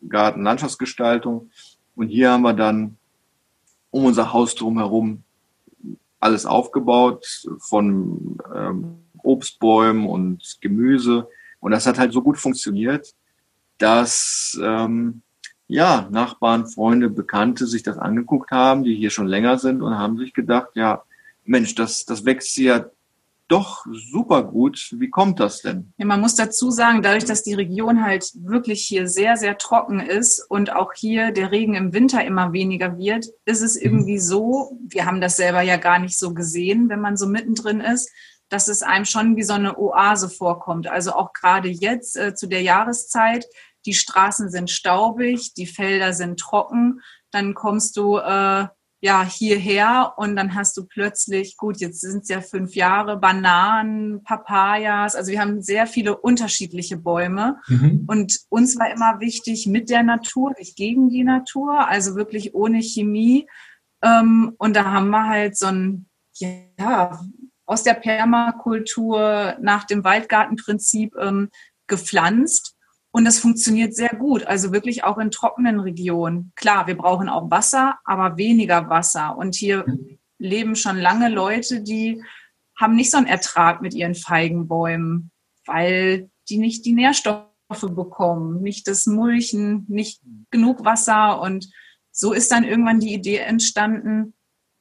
Gartenlandschaftsgestaltung. 0.07 1.51
Und 1.95 2.09
hier 2.09 2.31
haben 2.31 2.41
wir 2.41 2.53
dann 2.53 2.97
um 3.91 4.05
unser 4.05 4.33
Haus 4.33 4.55
drumherum 4.55 5.23
alles 6.19 6.45
aufgebaut 6.45 7.47
von 7.59 8.37
ähm, 8.53 9.03
Obstbäumen 9.21 10.07
und 10.07 10.57
Gemüse. 10.61 11.27
Und 11.59 11.71
das 11.71 11.85
hat 11.85 11.99
halt 11.99 12.11
so 12.11 12.21
gut 12.21 12.37
funktioniert, 12.37 13.13
dass 13.77 14.59
ähm, 14.61 15.21
ja 15.67 16.07
Nachbarn, 16.11 16.67
Freunde, 16.67 17.09
Bekannte 17.09 17.67
sich 17.67 17.83
das 17.83 17.97
angeguckt 17.97 18.51
haben, 18.51 18.83
die 18.83 18.95
hier 18.95 19.09
schon 19.09 19.27
länger 19.27 19.57
sind 19.57 19.81
und 19.81 19.97
haben 19.97 20.17
sich 20.17 20.33
gedacht, 20.33 20.69
ja, 20.75 21.03
Mensch, 21.43 21.75
das, 21.75 22.05
das 22.05 22.25
wächst 22.25 22.57
ja 22.57 22.85
doch 23.47 23.85
super 23.91 24.43
gut. 24.43 24.93
Wie 24.97 25.09
kommt 25.09 25.39
das 25.39 25.61
denn? 25.61 25.93
Ja, 25.97 26.05
man 26.05 26.19
muss 26.19 26.35
dazu 26.35 26.69
sagen, 26.69 27.01
dadurch, 27.01 27.23
dass 27.23 27.43
die 27.43 27.53
Region 27.53 28.03
halt 28.03 28.31
wirklich 28.35 28.83
hier 28.83 29.07
sehr, 29.07 29.37
sehr 29.37 29.57
trocken 29.57 29.99
ist 29.99 30.39
und 30.49 30.75
auch 30.75 30.93
hier 30.93 31.31
der 31.31 31.51
Regen 31.51 31.73
im 31.73 31.93
Winter 31.93 32.23
immer 32.25 32.51
weniger 32.51 32.97
wird, 32.97 33.27
ist 33.45 33.61
es 33.61 33.77
irgendwie 33.77 34.19
so, 34.19 34.77
wir 34.89 35.05
haben 35.05 35.21
das 35.21 35.37
selber 35.37 35.61
ja 35.61 35.77
gar 35.77 35.99
nicht 35.99 36.17
so 36.17 36.33
gesehen, 36.33 36.89
wenn 36.89 36.99
man 36.99 37.15
so 37.15 37.27
mittendrin 37.27 37.79
ist, 37.79 38.11
dass 38.49 38.67
es 38.67 38.81
einem 38.81 39.05
schon 39.05 39.35
wie 39.35 39.43
so 39.43 39.53
eine 39.53 39.77
Oase 39.77 40.29
vorkommt. 40.29 40.87
Also 40.87 41.13
auch 41.13 41.33
gerade 41.33 41.69
jetzt 41.69 42.17
äh, 42.17 42.33
zu 42.33 42.47
der 42.47 42.61
Jahreszeit, 42.61 43.45
die 43.87 43.95
Straßen 43.95 44.51
sind 44.51 44.69
staubig, 44.69 45.53
die 45.55 45.65
Felder 45.65 46.13
sind 46.13 46.39
trocken, 46.39 47.01
dann 47.31 47.55
kommst 47.55 47.97
du 47.97 48.17
äh, 48.17 48.67
ja, 48.99 49.23
hierher 49.23 50.13
und 50.17 50.35
dann 50.35 50.55
hast 50.55 50.75
du 50.75 50.85
plötzlich, 50.85 51.55
gut, 51.55 51.77
jetzt 51.77 52.01
sind 52.01 52.23
es 52.23 52.29
ja 52.29 52.41
fünf 52.41 52.75
Jahre, 52.75 53.17
Bananen, 53.17 54.23
Papayas, 54.23 55.15
also 55.15 55.31
wir 55.31 55.39
haben 55.39 55.61
sehr 55.61 55.85
viele 55.85 56.17
unterschiedliche 56.17 56.97
Bäume. 56.97 57.57
Mhm. 57.67 58.05
und 58.07 58.39
uns 58.49 58.77
war 58.77 58.91
immer 58.91 59.19
wichtig 59.19 59.67
mit 59.67 59.89
der 59.89 60.03
Natur, 60.03 60.53
nicht 60.57 60.75
gegen 60.75 61.09
die 61.09 61.23
Natur, 61.23 61.87
also 61.87 62.15
wirklich 62.15 62.55
ohne 62.55 62.81
Chemie. 62.81 63.47
Ähm, 64.01 64.53
und 64.57 64.75
da 64.75 64.85
haben 64.91 65.09
wir 65.09 65.27
halt 65.27 65.57
so 65.57 65.67
ein, 65.67 66.07
ja, 66.39 67.19
aus 67.65 67.83
der 67.83 67.95
Permakultur 67.95 69.57
nach 69.61 69.83
dem 69.83 70.03
Waldgartenprinzip 70.03 71.15
ähm, 71.19 71.49
gepflanzt 71.87 72.76
und 73.11 73.25
das 73.25 73.39
funktioniert 73.39 73.95
sehr 73.95 74.09
gut, 74.09 74.45
also 74.45 74.71
wirklich 74.71 75.03
auch 75.03 75.17
in 75.17 75.31
trockenen 75.31 75.79
Regionen. 75.79 76.51
Klar, 76.55 76.87
wir 76.87 76.95
brauchen 76.95 77.29
auch 77.29 77.49
Wasser, 77.49 77.97
aber 78.03 78.37
weniger 78.37 78.89
Wasser. 78.89 79.37
Und 79.37 79.55
hier 79.55 79.85
mhm. 79.87 80.19
leben 80.37 80.75
schon 80.75 80.97
lange 80.97 81.29
Leute, 81.29 81.81
die 81.81 82.21
haben 82.77 82.95
nicht 82.95 83.11
so 83.11 83.17
einen 83.17 83.27
Ertrag 83.27 83.81
mit 83.81 83.93
ihren 83.93 84.13
Feigenbäumen, 84.13 85.31
weil 85.65 86.29
die 86.49 86.59
nicht 86.59 86.85
die 86.85 86.93
Nährstoffe 86.93 87.47
bekommen, 87.69 88.61
nicht 88.61 88.87
das 88.87 89.07
Mulchen, 89.07 89.85
nicht 89.87 90.21
genug 90.51 90.85
Wasser. 90.85 91.41
Und 91.41 91.69
so 92.11 92.33
ist 92.33 92.51
dann 92.51 92.63
irgendwann 92.63 92.99
die 92.99 93.13
Idee 93.13 93.37
entstanden, 93.37 94.35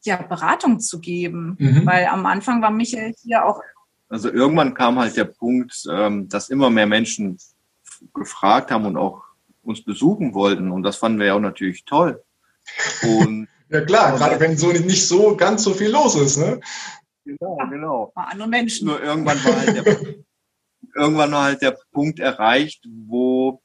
ja, 0.05 0.17
Beratung 0.17 0.79
zu 0.79 1.01
geben. 1.01 1.57
Mhm. 1.59 1.87
Weil 1.87 2.07
am 2.07 2.27
Anfang 2.27 2.61
war 2.61 2.71
Michael 2.71 3.15
hier 3.23 3.45
auch. 3.47 3.63
Also 4.09 4.31
irgendwann 4.31 4.75
kam 4.75 4.99
halt 4.99 5.17
der 5.17 5.25
Punkt, 5.25 5.85
ähm, 5.91 6.29
dass 6.29 6.51
immer 6.51 6.71
mehr 6.71 6.87
Menschen 6.87 7.39
gefragt 8.15 8.71
haben 8.71 8.87
und 8.87 8.97
auch 8.97 9.23
uns 9.63 9.83
besuchen 9.83 10.35
wollten. 10.35 10.71
Und 10.71 10.83
das 10.83 10.97
fanden 10.97 11.19
wir 11.19 11.27
ja 11.27 11.35
auch 11.35 11.41
natürlich 11.41 11.85
toll. 11.85 12.23
Und 13.03 13.49
ja 13.69 13.81
klar, 13.83 14.17
gerade 14.17 14.41
wenn 14.41 14.57
so 14.57 14.73
nicht 14.73 15.07
so 15.07 15.37
ganz 15.37 15.65
so 15.65 15.75
viel 15.75 15.91
los 15.91 16.15
ist, 16.17 16.39
ne? 16.39 16.61
Genau, 17.25 17.59
genau. 17.69 18.13
War 18.15 18.31
andere 18.31 18.49
Menschen. 18.49 18.87
Nur 18.87 19.03
irgendwann 19.03 19.45
war 19.45 19.57
halt 19.57 19.77
der, 19.77 19.99
irgendwann 20.95 21.33
war 21.33 21.45
halt 21.45 21.63
der 21.63 21.77
Punkt 21.93 22.21
erreicht, 22.21 22.85
wo 23.07 23.61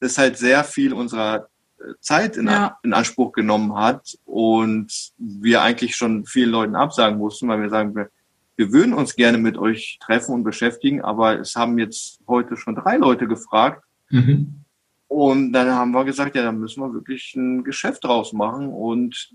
es 0.00 0.18
halt 0.18 0.36
sehr 0.36 0.64
viel 0.64 0.92
unserer 0.92 1.48
äh, 1.78 1.94
Zeit 2.00 2.36
in, 2.36 2.48
ja. 2.48 2.78
in, 2.82 2.92
Anspruch 2.92 3.32
genommen 3.32 3.76
hat 3.76 4.16
und 4.24 4.92
wir 5.16 5.62
eigentlich 5.62 5.96
schon 5.96 6.26
vielen 6.26 6.50
Leuten 6.50 6.74
absagen 6.74 7.18
mussten, 7.18 7.48
weil 7.48 7.62
wir 7.62 7.70
sagen, 7.70 7.94
wir, 7.94 8.10
wir 8.56 8.72
würden 8.72 8.94
uns 8.94 9.14
gerne 9.14 9.38
mit 9.38 9.58
euch 9.58 9.98
treffen 10.00 10.32
und 10.32 10.44
beschäftigen, 10.44 11.02
aber 11.02 11.38
es 11.38 11.56
haben 11.56 11.78
jetzt 11.78 12.20
heute 12.26 12.56
schon 12.56 12.74
drei 12.74 12.96
Leute 12.96 13.28
gefragt. 13.28 13.84
Mhm. 14.10 14.64
Und 15.08 15.52
dann 15.52 15.70
haben 15.70 15.92
wir 15.92 16.04
gesagt, 16.04 16.34
ja, 16.34 16.42
dann 16.42 16.58
müssen 16.58 16.82
wir 16.82 16.92
wirklich 16.92 17.34
ein 17.36 17.64
Geschäft 17.64 18.04
draus 18.04 18.32
machen 18.32 18.68
und 18.68 19.30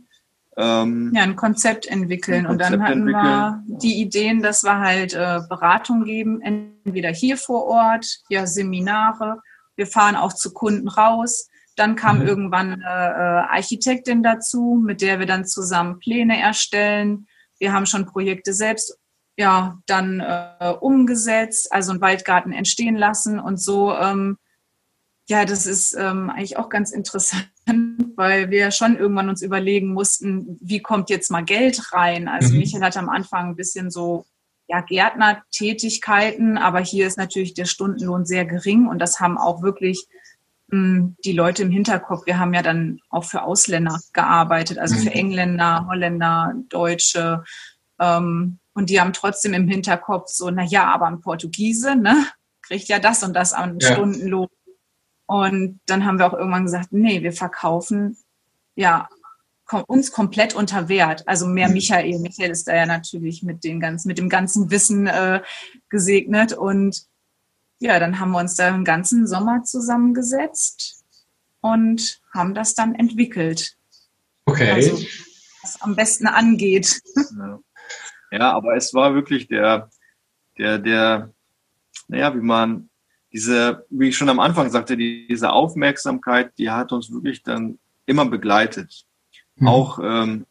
ähm, 0.58 1.14
ja, 1.16 1.24
ein 1.24 1.38
Konzept 1.38 1.86
entwickeln. 1.86 2.46
Ein 2.46 2.58
Konzept 2.58 2.72
und 2.72 2.80
dann 2.80 2.88
hatten 2.88 3.08
entwickeln. 3.08 3.24
wir 3.24 3.64
die 3.78 4.02
Ideen, 4.02 4.42
dass 4.42 4.64
wir 4.64 4.80
halt 4.80 5.14
äh, 5.14 5.40
Beratung 5.48 6.04
geben, 6.04 6.42
entweder 6.42 7.10
hier 7.10 7.38
vor 7.38 7.68
Ort, 7.68 8.06
ja, 8.28 8.46
Seminare. 8.46 9.40
Wir 9.78 9.88
fahren 9.88 10.16
auch 10.16 10.34
zu 10.34 10.52
Kunden 10.52 10.90
raus. 10.90 11.48
Dann 11.78 11.96
kam 11.96 12.20
mhm. 12.20 12.28
irgendwann 12.28 12.74
eine 12.74 12.84
äh, 12.84 13.54
Architektin 13.56 14.24
dazu, 14.24 14.82
mit 14.84 15.02
der 15.02 15.20
wir 15.20 15.26
dann 15.26 15.46
zusammen 15.46 16.00
Pläne 16.00 16.40
erstellen. 16.40 17.28
Wir 17.58 17.72
haben 17.72 17.86
schon 17.86 18.06
Projekte 18.06 18.54
selbst 18.54 18.98
ja 19.42 19.80
dann 19.86 20.22
äh, 20.22 20.74
umgesetzt, 20.80 21.72
also 21.74 21.92
einen 21.92 22.02
Waldgarten 22.02 22.54
entstehen 22.54 22.96
lassen 22.96 23.40
und 23.40 23.60
so. 23.60 23.94
Ähm, 23.94 24.38
ja, 25.28 25.46
das 25.46 25.66
ist 25.66 25.96
ähm, 25.98 26.30
eigentlich 26.30 26.58
auch 26.58 26.70
ganz 26.70 26.92
interessant, 26.92 27.50
weil 28.16 28.50
wir 28.50 28.72
schon 28.72 28.98
irgendwann 28.98 29.30
uns 29.30 29.42
überlegen 29.42 29.94
mussten, 29.94 30.58
wie 30.62 30.82
kommt 30.82 31.10
jetzt 31.10 31.32
mal 31.32 31.44
Geld 31.44 31.94
rein? 31.94 32.28
Also 32.28 32.54
mhm. 32.54 32.60
Michael 32.60 32.84
hatte 32.84 33.00
am 33.00 33.10
Anfang 33.10 33.50
ein 33.50 33.56
bisschen 33.56 33.92
so 33.92 34.26
ja, 34.68 34.82
Gärtnertätigkeiten, 34.82 36.58
aber 36.58 36.80
hier 36.80 37.08
ist 37.08 37.18
natürlich 37.18 37.54
der 37.54 37.66
Stundenlohn 37.66 38.26
sehr 38.26 38.46
gering 38.46 38.88
und 38.88 39.00
das 39.00 39.20
haben 39.20 39.38
auch 39.38 39.62
wirklich 39.62 40.08
mh, 40.68 40.78
hm, 40.78 41.16
die 41.26 41.34
Leute 41.34 41.64
im 41.64 41.72
Hinterkopf. 41.72 42.26
Wir 42.26 42.40
haben 42.40 42.54
ja 42.54 42.62
dann 42.62 43.00
auch 43.10 43.26
für 43.26 43.44
Ausländer 43.44 44.00
gearbeitet, 44.14 44.78
also 44.80 44.96
für 44.96 45.10
mhm. 45.10 45.16
Engländer, 45.16 45.88
Holländer, 45.90 46.54
Deutsche. 46.70 47.44
Ähm, 48.00 48.60
und 48.74 48.90
die 48.90 49.02
haben 49.02 49.14
trotzdem 49.14 49.54
im 49.54 49.68
Hinterkopf 49.68 50.30
so, 50.30 50.50
na 50.50 50.64
ja, 50.64 50.86
aber 50.86 51.08
ein 51.08 51.22
Portugiese, 51.22 51.96
ne, 51.96 52.28
kriegt 52.62 52.88
ja 52.88 53.00
das 53.00 53.24
und 53.24 53.34
das 53.34 53.54
an 53.54 53.80
ja. 53.80 53.94
Stundenlohn. 53.94 54.48
Und 55.26 55.80
dann 55.86 56.06
haben 56.06 56.20
wir 56.20 56.28
auch 56.28 56.38
irgendwann 56.38 56.66
gesagt, 56.66 56.92
nee, 56.92 57.22
wir 57.22 57.34
verkaufen 57.34 58.18
ja 58.76 59.08
uns 59.88 60.12
komplett 60.12 60.54
unter 60.54 60.90
Wert. 60.90 61.28
Also 61.28 61.48
mehr 61.48 61.68
mhm. 61.68 61.76
Michael. 61.76 62.20
Michael 62.20 62.52
ist 62.52 62.68
da 62.68 62.76
ja 62.76 62.86
natürlich 62.86 63.44
mit, 63.44 63.64
den 63.64 63.80
ganzen, 63.80 64.08
mit 64.10 64.18
dem 64.18 64.30
ganzen 64.30 64.70
Wissen 64.72 65.08
äh, 65.08 65.42
gesegnet. 65.90 66.54
Und 66.54 67.06
ja, 67.80 68.00
dann 68.00 68.20
haben 68.20 68.32
wir 68.32 68.40
uns 68.40 68.56
da 68.56 68.68
einen 68.68 68.84
ganzen 68.86 69.28
Sommer 69.28 69.64
zusammengesetzt 69.64 71.04
und 71.62 72.22
haben 72.34 72.54
das 72.54 72.76
dann 72.76 72.96
entwickelt. 72.96 73.78
Okay. 74.46 74.72
Also, 74.72 75.00
was 75.62 75.82
am 75.82 75.96
besten 75.96 76.28
angeht. 76.28 77.02
Ja. 77.16 77.60
Ja, 78.32 78.54
aber 78.54 78.76
es 78.76 78.94
war 78.94 79.14
wirklich 79.14 79.48
der, 79.48 79.90
der, 80.58 80.80
der, 80.80 81.34
naja, 82.08 82.34
wie 82.34 82.42
man 82.42 82.90
diese, 83.34 83.86
wie 83.90 84.10
ich 84.10 84.18
schon 84.18 84.30
am 84.30 84.40
Anfang 84.40 84.70
sagte, 84.70 84.98
die, 84.98 85.28
diese 85.28 85.52
Aufmerksamkeit, 85.52 86.58
die 86.58 86.70
hat 86.70 86.92
uns 86.92 87.12
wirklich 87.12 87.44
dann 87.44 87.80
immer 88.06 88.26
begleitet. 88.26 89.06
Mhm. 89.56 89.68
Auch 89.68 90.00
ähm, 90.02 90.46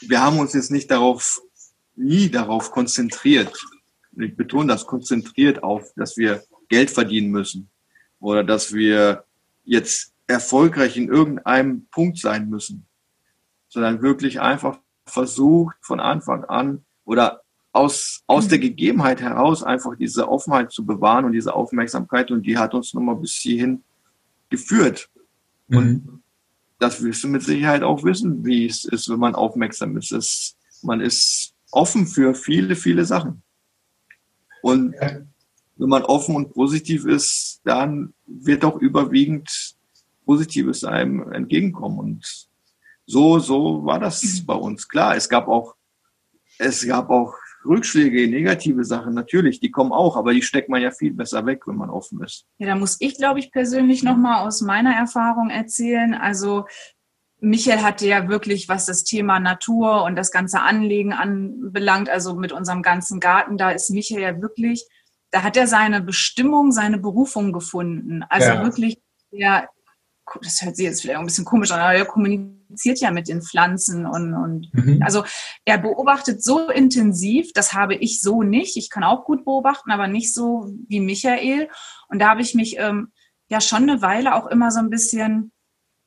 wir 0.00 0.20
haben 0.20 0.38
uns 0.38 0.52
jetzt 0.52 0.70
nicht 0.70 0.90
darauf, 0.90 1.40
nie 1.94 2.30
darauf 2.30 2.70
konzentriert. 2.70 3.58
Ich 4.18 4.36
betone 4.36 4.68
das 4.68 4.86
konzentriert 4.86 5.62
auf, 5.62 5.92
dass 5.96 6.16
wir 6.16 6.42
Geld 6.68 6.90
verdienen 6.90 7.30
müssen 7.30 7.70
oder 8.18 8.44
dass 8.44 8.72
wir 8.72 9.24
jetzt 9.64 10.12
erfolgreich 10.26 10.96
in 10.96 11.08
irgendeinem 11.08 11.86
Punkt 11.90 12.18
sein 12.18 12.48
müssen, 12.48 12.86
sondern 13.68 14.02
wirklich 14.02 14.40
einfach 14.40 14.78
versucht 15.06 15.76
von 15.80 16.00
Anfang 16.00 16.44
an 16.44 16.84
oder 17.06 17.40
aus, 17.72 18.22
aus 18.26 18.48
der 18.48 18.58
Gegebenheit 18.58 19.20
heraus 19.20 19.62
einfach 19.62 19.96
diese 19.96 20.28
Offenheit 20.28 20.72
zu 20.72 20.84
bewahren 20.84 21.24
und 21.24 21.32
diese 21.32 21.54
Aufmerksamkeit 21.54 22.30
und 22.30 22.42
die 22.42 22.58
hat 22.58 22.74
uns 22.74 22.92
nochmal 22.92 23.16
bis 23.16 23.32
hierhin 23.32 23.82
geführt. 24.50 25.08
Mhm. 25.68 25.76
Und 25.76 26.22
das 26.78 27.02
wirst 27.02 27.24
du 27.24 27.28
mit 27.28 27.42
Sicherheit 27.42 27.82
auch 27.82 28.02
wissen, 28.04 28.44
wie 28.44 28.66
es 28.66 28.84
ist, 28.84 29.08
wenn 29.08 29.18
man 29.18 29.34
aufmerksam 29.34 29.96
ist. 29.96 30.12
Es, 30.12 30.56
man 30.82 31.00
ist 31.00 31.54
offen 31.70 32.06
für 32.06 32.34
viele, 32.34 32.76
viele 32.76 33.04
Sachen. 33.04 33.42
Und 34.62 34.94
wenn 35.76 35.88
man 35.88 36.02
offen 36.02 36.34
und 36.34 36.52
positiv 36.52 37.04
ist, 37.04 37.60
dann 37.64 38.14
wird 38.26 38.64
auch 38.64 38.78
überwiegend 38.78 39.76
Positives 40.24 40.82
einem 40.84 41.32
entgegenkommen. 41.32 41.98
Und 41.98 42.48
so, 43.06 43.38
so 43.38 43.84
war 43.84 44.00
das 44.00 44.22
mhm. 44.22 44.46
bei 44.46 44.54
uns. 44.54 44.88
Klar, 44.88 45.16
es 45.16 45.28
gab 45.28 45.48
auch 45.48 45.75
es 46.58 46.86
gab 46.86 47.10
auch 47.10 47.34
Rückschläge, 47.64 48.28
negative 48.28 48.84
Sachen, 48.84 49.14
natürlich, 49.14 49.58
die 49.60 49.70
kommen 49.70 49.92
auch, 49.92 50.16
aber 50.16 50.32
die 50.32 50.42
steckt 50.42 50.68
man 50.68 50.80
ja 50.80 50.90
viel 50.92 51.12
besser 51.12 51.44
weg, 51.46 51.66
wenn 51.66 51.76
man 51.76 51.90
offen 51.90 52.22
ist. 52.22 52.46
Ja, 52.58 52.68
da 52.68 52.76
muss 52.76 52.96
ich, 53.00 53.16
glaube 53.16 53.40
ich, 53.40 53.50
persönlich 53.50 54.02
nochmal 54.02 54.46
aus 54.46 54.60
meiner 54.60 54.94
Erfahrung 54.94 55.50
erzählen. 55.50 56.14
Also 56.14 56.66
Michael 57.40 57.82
hatte 57.82 58.06
ja 58.06 58.28
wirklich, 58.28 58.68
was 58.68 58.86
das 58.86 59.02
Thema 59.02 59.40
Natur 59.40 60.04
und 60.04 60.16
das 60.16 60.30
ganze 60.30 60.60
Anlegen 60.60 61.12
anbelangt, 61.12 62.08
also 62.08 62.34
mit 62.36 62.52
unserem 62.52 62.82
ganzen 62.82 63.18
Garten, 63.18 63.58
da 63.58 63.70
ist 63.70 63.90
Michael 63.90 64.22
ja 64.22 64.40
wirklich 64.40 64.86
da 65.30 65.42
hat 65.42 65.56
er 65.56 65.66
seine 65.66 66.00
Bestimmung, 66.00 66.72
seine 66.72 66.98
Berufung 66.98 67.52
gefunden. 67.52 68.24
Also 68.28 68.48
ja. 68.48 68.62
wirklich, 68.62 69.00
der, 69.30 69.68
das 70.40 70.62
hört 70.62 70.76
sich 70.76 70.86
jetzt 70.86 71.02
vielleicht 71.02 71.18
ein 71.18 71.26
bisschen 71.26 71.44
komisch 71.44 71.72
an, 71.72 71.80
aber 71.80 71.94
er 71.94 72.06
kommuniziert 72.66 73.00
ja 73.00 73.10
mit 73.10 73.28
den 73.28 73.42
Pflanzen 73.42 74.06
und, 74.06 74.34
und 74.34 74.74
mhm. 74.74 75.02
also 75.02 75.24
er 75.64 75.78
beobachtet 75.78 76.42
so 76.42 76.68
intensiv, 76.68 77.52
das 77.54 77.72
habe 77.72 77.94
ich 77.94 78.20
so 78.20 78.42
nicht. 78.42 78.76
Ich 78.76 78.90
kann 78.90 79.04
auch 79.04 79.24
gut 79.24 79.44
beobachten, 79.44 79.90
aber 79.90 80.08
nicht 80.08 80.34
so 80.34 80.72
wie 80.88 81.00
Michael. 81.00 81.68
Und 82.08 82.18
da 82.18 82.30
habe 82.30 82.42
ich 82.42 82.54
mich 82.54 82.76
ähm, 82.78 83.12
ja 83.48 83.60
schon 83.60 83.84
eine 83.84 84.02
Weile 84.02 84.34
auch 84.34 84.46
immer 84.46 84.70
so 84.70 84.80
ein 84.80 84.90
bisschen, 84.90 85.52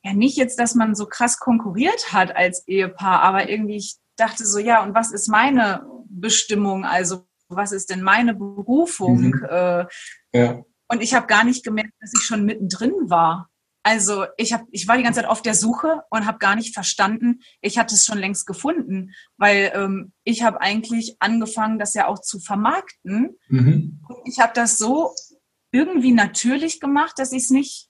ja 0.03 0.13
nicht 0.13 0.37
jetzt, 0.37 0.59
dass 0.59 0.75
man 0.75 0.95
so 0.95 1.05
krass 1.05 1.39
konkurriert 1.39 2.13
hat 2.13 2.35
als 2.35 2.67
Ehepaar, 2.67 3.21
aber 3.21 3.49
irgendwie 3.49 3.77
ich 3.77 3.97
dachte 4.15 4.45
so, 4.45 4.59
ja, 4.59 4.83
und 4.83 4.93
was 4.93 5.11
ist 5.11 5.29
meine 5.29 5.85
Bestimmung? 6.09 6.85
Also 6.85 7.25
was 7.47 7.71
ist 7.71 7.89
denn 7.89 8.01
meine 8.01 8.35
Berufung? 8.35 9.21
Mhm. 9.21 9.45
Äh, 9.49 9.85
ja. 10.33 10.63
Und 10.91 11.01
ich 11.01 11.13
habe 11.13 11.27
gar 11.27 11.43
nicht 11.43 11.63
gemerkt, 11.63 11.93
dass 11.99 12.11
ich 12.17 12.25
schon 12.25 12.45
mittendrin 12.45 13.09
war. 13.09 13.48
Also 13.83 14.25
ich 14.37 14.53
habe, 14.53 14.65
ich 14.71 14.87
war 14.87 14.97
die 14.97 15.03
ganze 15.03 15.21
Zeit 15.21 15.29
auf 15.29 15.41
der 15.41 15.55
Suche 15.55 16.03
und 16.09 16.25
habe 16.25 16.37
gar 16.37 16.55
nicht 16.55 16.73
verstanden. 16.73 17.39
Ich 17.61 17.77
hatte 17.77 17.95
es 17.95 18.05
schon 18.05 18.17
längst 18.17 18.45
gefunden, 18.45 19.13
weil 19.37 19.71
ähm, 19.73 20.11
ich 20.23 20.43
habe 20.43 20.61
eigentlich 20.61 21.15
angefangen, 21.19 21.79
das 21.79 21.93
ja 21.93 22.07
auch 22.07 22.19
zu 22.19 22.39
vermarkten. 22.39 23.37
Mhm. 23.47 24.01
Ich 24.25 24.39
habe 24.39 24.51
das 24.53 24.77
so 24.77 25.13
irgendwie 25.71 26.11
natürlich 26.11 26.79
gemacht, 26.79 27.13
dass 27.17 27.31
ich 27.31 27.43
es 27.43 27.49
nicht 27.49 27.89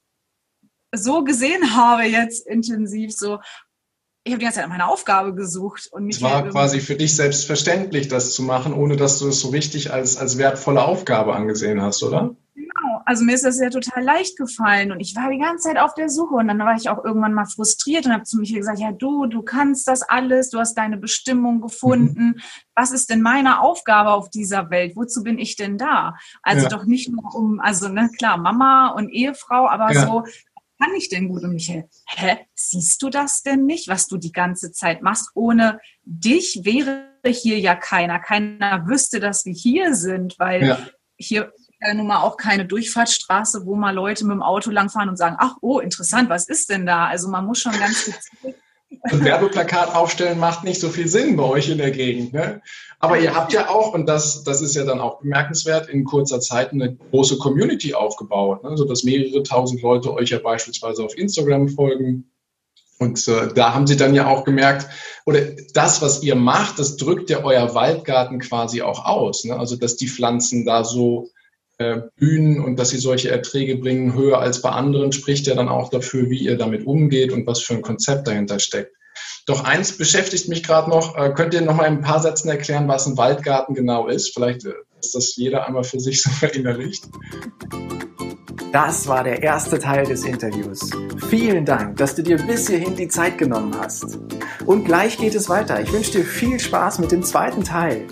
so 0.93 1.23
gesehen 1.23 1.75
habe 1.75 2.04
jetzt 2.04 2.45
intensiv. 2.47 3.12
So, 3.12 3.39
ich 4.23 4.34
habe 4.34 4.39
die 4.39 4.45
ganze 4.45 4.60
Zeit 4.60 4.69
meine 4.69 4.88
Aufgabe 4.88 5.34
gesucht. 5.34 5.88
Und 5.91 6.10
es 6.10 6.21
war 6.21 6.47
quasi 6.49 6.82
für 6.82 6.95
dich 6.95 7.15
selbstverständlich, 7.15 8.10
das 8.10 8.34
zu 8.34 8.43
machen, 8.43 8.73
ohne 8.73 8.95
dass 8.95 9.19
du 9.19 9.28
es 9.28 9.39
so 9.39 9.49
richtig 9.49 9.91
als, 9.91 10.17
als 10.17 10.38
wertvolle 10.38 10.84
Aufgabe 10.84 11.34
angesehen 11.34 11.82
hast, 11.82 12.04
oder? 12.04 12.36
Also 13.09 13.23
mir 13.23 13.33
ist 13.33 13.43
das 13.43 13.59
ja 13.59 13.71
total 13.71 14.03
leicht 14.03 14.37
gefallen 14.37 14.91
und 14.91 14.99
ich 14.99 15.15
war 15.15 15.31
die 15.31 15.39
ganze 15.39 15.67
Zeit 15.67 15.79
auf 15.79 15.95
der 15.95 16.09
Suche 16.09 16.35
und 16.35 16.47
dann 16.47 16.59
war 16.59 16.75
ich 16.75 16.89
auch 16.89 17.03
irgendwann 17.03 17.33
mal 17.33 17.47
frustriert 17.47 18.05
und 18.05 18.13
habe 18.13 18.21
zu 18.21 18.37
mir 18.37 18.45
gesagt, 18.45 18.77
ja 18.77 18.91
du, 18.91 19.25
du 19.25 19.41
kannst 19.41 19.87
das 19.87 20.03
alles, 20.03 20.51
du 20.51 20.59
hast 20.59 20.75
deine 20.75 20.95
Bestimmung 20.95 21.59
gefunden. 21.59 22.23
Mhm. 22.23 22.41
Was 22.75 22.91
ist 22.91 23.09
denn 23.09 23.23
meine 23.23 23.61
Aufgabe 23.61 24.11
auf 24.11 24.29
dieser 24.29 24.69
Welt? 24.69 24.95
Wozu 24.95 25.23
bin 25.23 25.39
ich 25.39 25.55
denn 25.55 25.79
da? 25.79 26.17
Also 26.43 26.65
ja. 26.65 26.69
doch 26.69 26.85
nicht 26.85 27.09
nur 27.09 27.33
um, 27.33 27.59
also 27.59 27.87
ne, 27.87 28.11
klar, 28.15 28.37
Mama 28.37 28.89
und 28.89 29.09
Ehefrau, 29.09 29.67
aber 29.67 29.91
ja. 29.91 30.05
so 30.05 30.23
kann 30.79 30.93
ich 30.95 31.09
denn 31.09 31.29
gut? 31.29 31.41
Und 31.41 31.53
Michael, 31.53 31.89
hä, 32.09 32.37
siehst 32.53 33.01
du 33.01 33.09
das 33.09 33.41
denn 33.41 33.65
nicht, 33.65 33.87
was 33.87 34.05
du 34.05 34.17
die 34.17 34.31
ganze 34.31 34.71
Zeit 34.71 35.01
machst? 35.01 35.31
Ohne 35.33 35.79
dich 36.03 36.61
wäre 36.63 37.09
hier 37.25 37.59
ja 37.59 37.73
keiner. 37.73 38.19
Keiner 38.19 38.85
wüsste, 38.85 39.19
dass 39.19 39.45
wir 39.45 39.53
hier 39.53 39.95
sind, 39.95 40.37
weil 40.37 40.63
ja. 40.63 40.79
hier 41.17 41.51
ja 41.81 41.93
nun 41.93 42.07
mal 42.07 42.21
auch 42.21 42.37
keine 42.37 42.65
Durchfahrtsstraße, 42.65 43.65
wo 43.65 43.75
mal 43.75 43.93
Leute 43.93 44.25
mit 44.25 44.33
dem 44.33 44.43
Auto 44.43 44.69
langfahren 44.71 45.09
und 45.09 45.17
sagen, 45.17 45.37
ach, 45.39 45.55
oh, 45.61 45.79
interessant, 45.79 46.29
was 46.29 46.47
ist 46.47 46.69
denn 46.69 46.85
da? 46.85 47.07
Also 47.07 47.29
man 47.29 47.45
muss 47.45 47.59
schon 47.59 47.77
ganz 47.79 48.05
gezielt 48.05 48.55
ein 49.03 49.23
Werbeplakat 49.23 49.95
aufstellen 49.95 50.39
macht 50.39 50.63
nicht 50.63 50.79
so 50.79 50.89
viel 50.89 51.07
Sinn 51.07 51.35
bei 51.35 51.43
euch 51.43 51.69
in 51.69 51.77
der 51.77 51.91
Gegend. 51.91 52.33
Ne? 52.33 52.61
Aber 52.99 53.19
ihr 53.19 53.35
habt 53.35 53.53
ja 53.53 53.69
auch, 53.69 53.93
und 53.93 54.07
das, 54.07 54.43
das 54.43 54.61
ist 54.61 54.75
ja 54.75 54.83
dann 54.83 54.99
auch 54.99 55.19
bemerkenswert, 55.19 55.89
in 55.89 56.03
kurzer 56.03 56.39
Zeit 56.39 56.71
eine 56.73 56.95
große 56.95 57.37
Community 57.37 57.93
aufgebaut, 57.93 58.63
ne? 58.63 58.75
sodass 58.75 59.03
mehrere 59.03 59.43
tausend 59.43 59.81
Leute 59.81 60.13
euch 60.13 60.29
ja 60.29 60.39
beispielsweise 60.39 61.03
auf 61.03 61.17
Instagram 61.17 61.69
folgen. 61.69 62.31
Und 62.97 63.25
äh, 63.29 63.53
da 63.53 63.73
haben 63.73 63.87
sie 63.87 63.95
dann 63.95 64.13
ja 64.13 64.27
auch 64.27 64.43
gemerkt, 64.43 64.87
oder 65.25 65.41
das, 65.73 66.01
was 66.01 66.21
ihr 66.21 66.35
macht, 66.35 66.79
das 66.79 66.97
drückt 66.97 67.29
ja 67.29 67.43
euer 67.43 67.73
Waldgarten 67.73 68.39
quasi 68.39 68.81
auch 68.81 69.05
aus. 69.05 69.45
Ne? 69.45 69.57
Also, 69.57 69.77
dass 69.77 69.95
die 69.95 70.09
Pflanzen 70.09 70.65
da 70.65 70.83
so 70.83 71.29
Bühnen 72.17 72.59
und 72.61 72.77
dass 72.77 72.89
sie 72.89 72.97
solche 72.97 73.31
Erträge 73.31 73.77
bringen, 73.77 74.13
höher 74.13 74.39
als 74.39 74.61
bei 74.61 74.69
anderen, 74.69 75.13
spricht 75.13 75.47
ja 75.47 75.55
dann 75.55 75.69
auch 75.69 75.89
dafür, 75.89 76.29
wie 76.29 76.39
ihr 76.39 76.57
damit 76.57 76.85
umgeht 76.85 77.31
und 77.31 77.47
was 77.47 77.61
für 77.61 77.73
ein 77.73 77.81
Konzept 77.81 78.27
dahinter 78.27 78.59
steckt. 78.59 78.95
Doch 79.45 79.63
eins 79.63 79.97
beschäftigt 79.97 80.49
mich 80.49 80.61
gerade 80.63 80.89
noch. 80.89 81.15
Äh, 81.15 81.33
könnt 81.33 81.53
ihr 81.53 81.61
noch 81.61 81.75
mal 81.75 81.85
in 81.85 81.95
ein 81.95 82.01
paar 82.01 82.21
Sätzen 82.21 82.49
erklären, 82.49 82.87
was 82.87 83.07
ein 83.07 83.17
Waldgarten 83.17 83.73
genau 83.73 84.07
ist? 84.07 84.33
Vielleicht 84.33 84.65
äh, 84.65 84.73
ist 84.99 85.15
das 85.15 85.35
jeder 85.37 85.65
einmal 85.67 85.83
für 85.83 85.99
sich 85.99 86.21
so 86.21 86.29
verinnerlicht. 86.29 87.05
Das 88.73 89.07
war 89.07 89.23
der 89.23 89.41
erste 89.41 89.79
Teil 89.79 90.05
des 90.05 90.25
Interviews. 90.25 90.91
Vielen 91.29 91.65
Dank, 91.65 91.97
dass 91.97 92.13
du 92.13 92.21
dir 92.21 92.37
bis 92.37 92.67
hierhin 92.67 92.95
die 92.95 93.07
Zeit 93.07 93.37
genommen 93.37 93.73
hast. 93.79 94.19
Und 94.65 94.85
gleich 94.85 95.17
geht 95.17 95.33
es 95.33 95.49
weiter. 95.49 95.81
Ich 95.81 95.91
wünsche 95.91 96.11
dir 96.11 96.25
viel 96.25 96.59
Spaß 96.59 96.99
mit 96.99 97.11
dem 97.11 97.23
zweiten 97.23 97.63
Teil. 97.63 98.05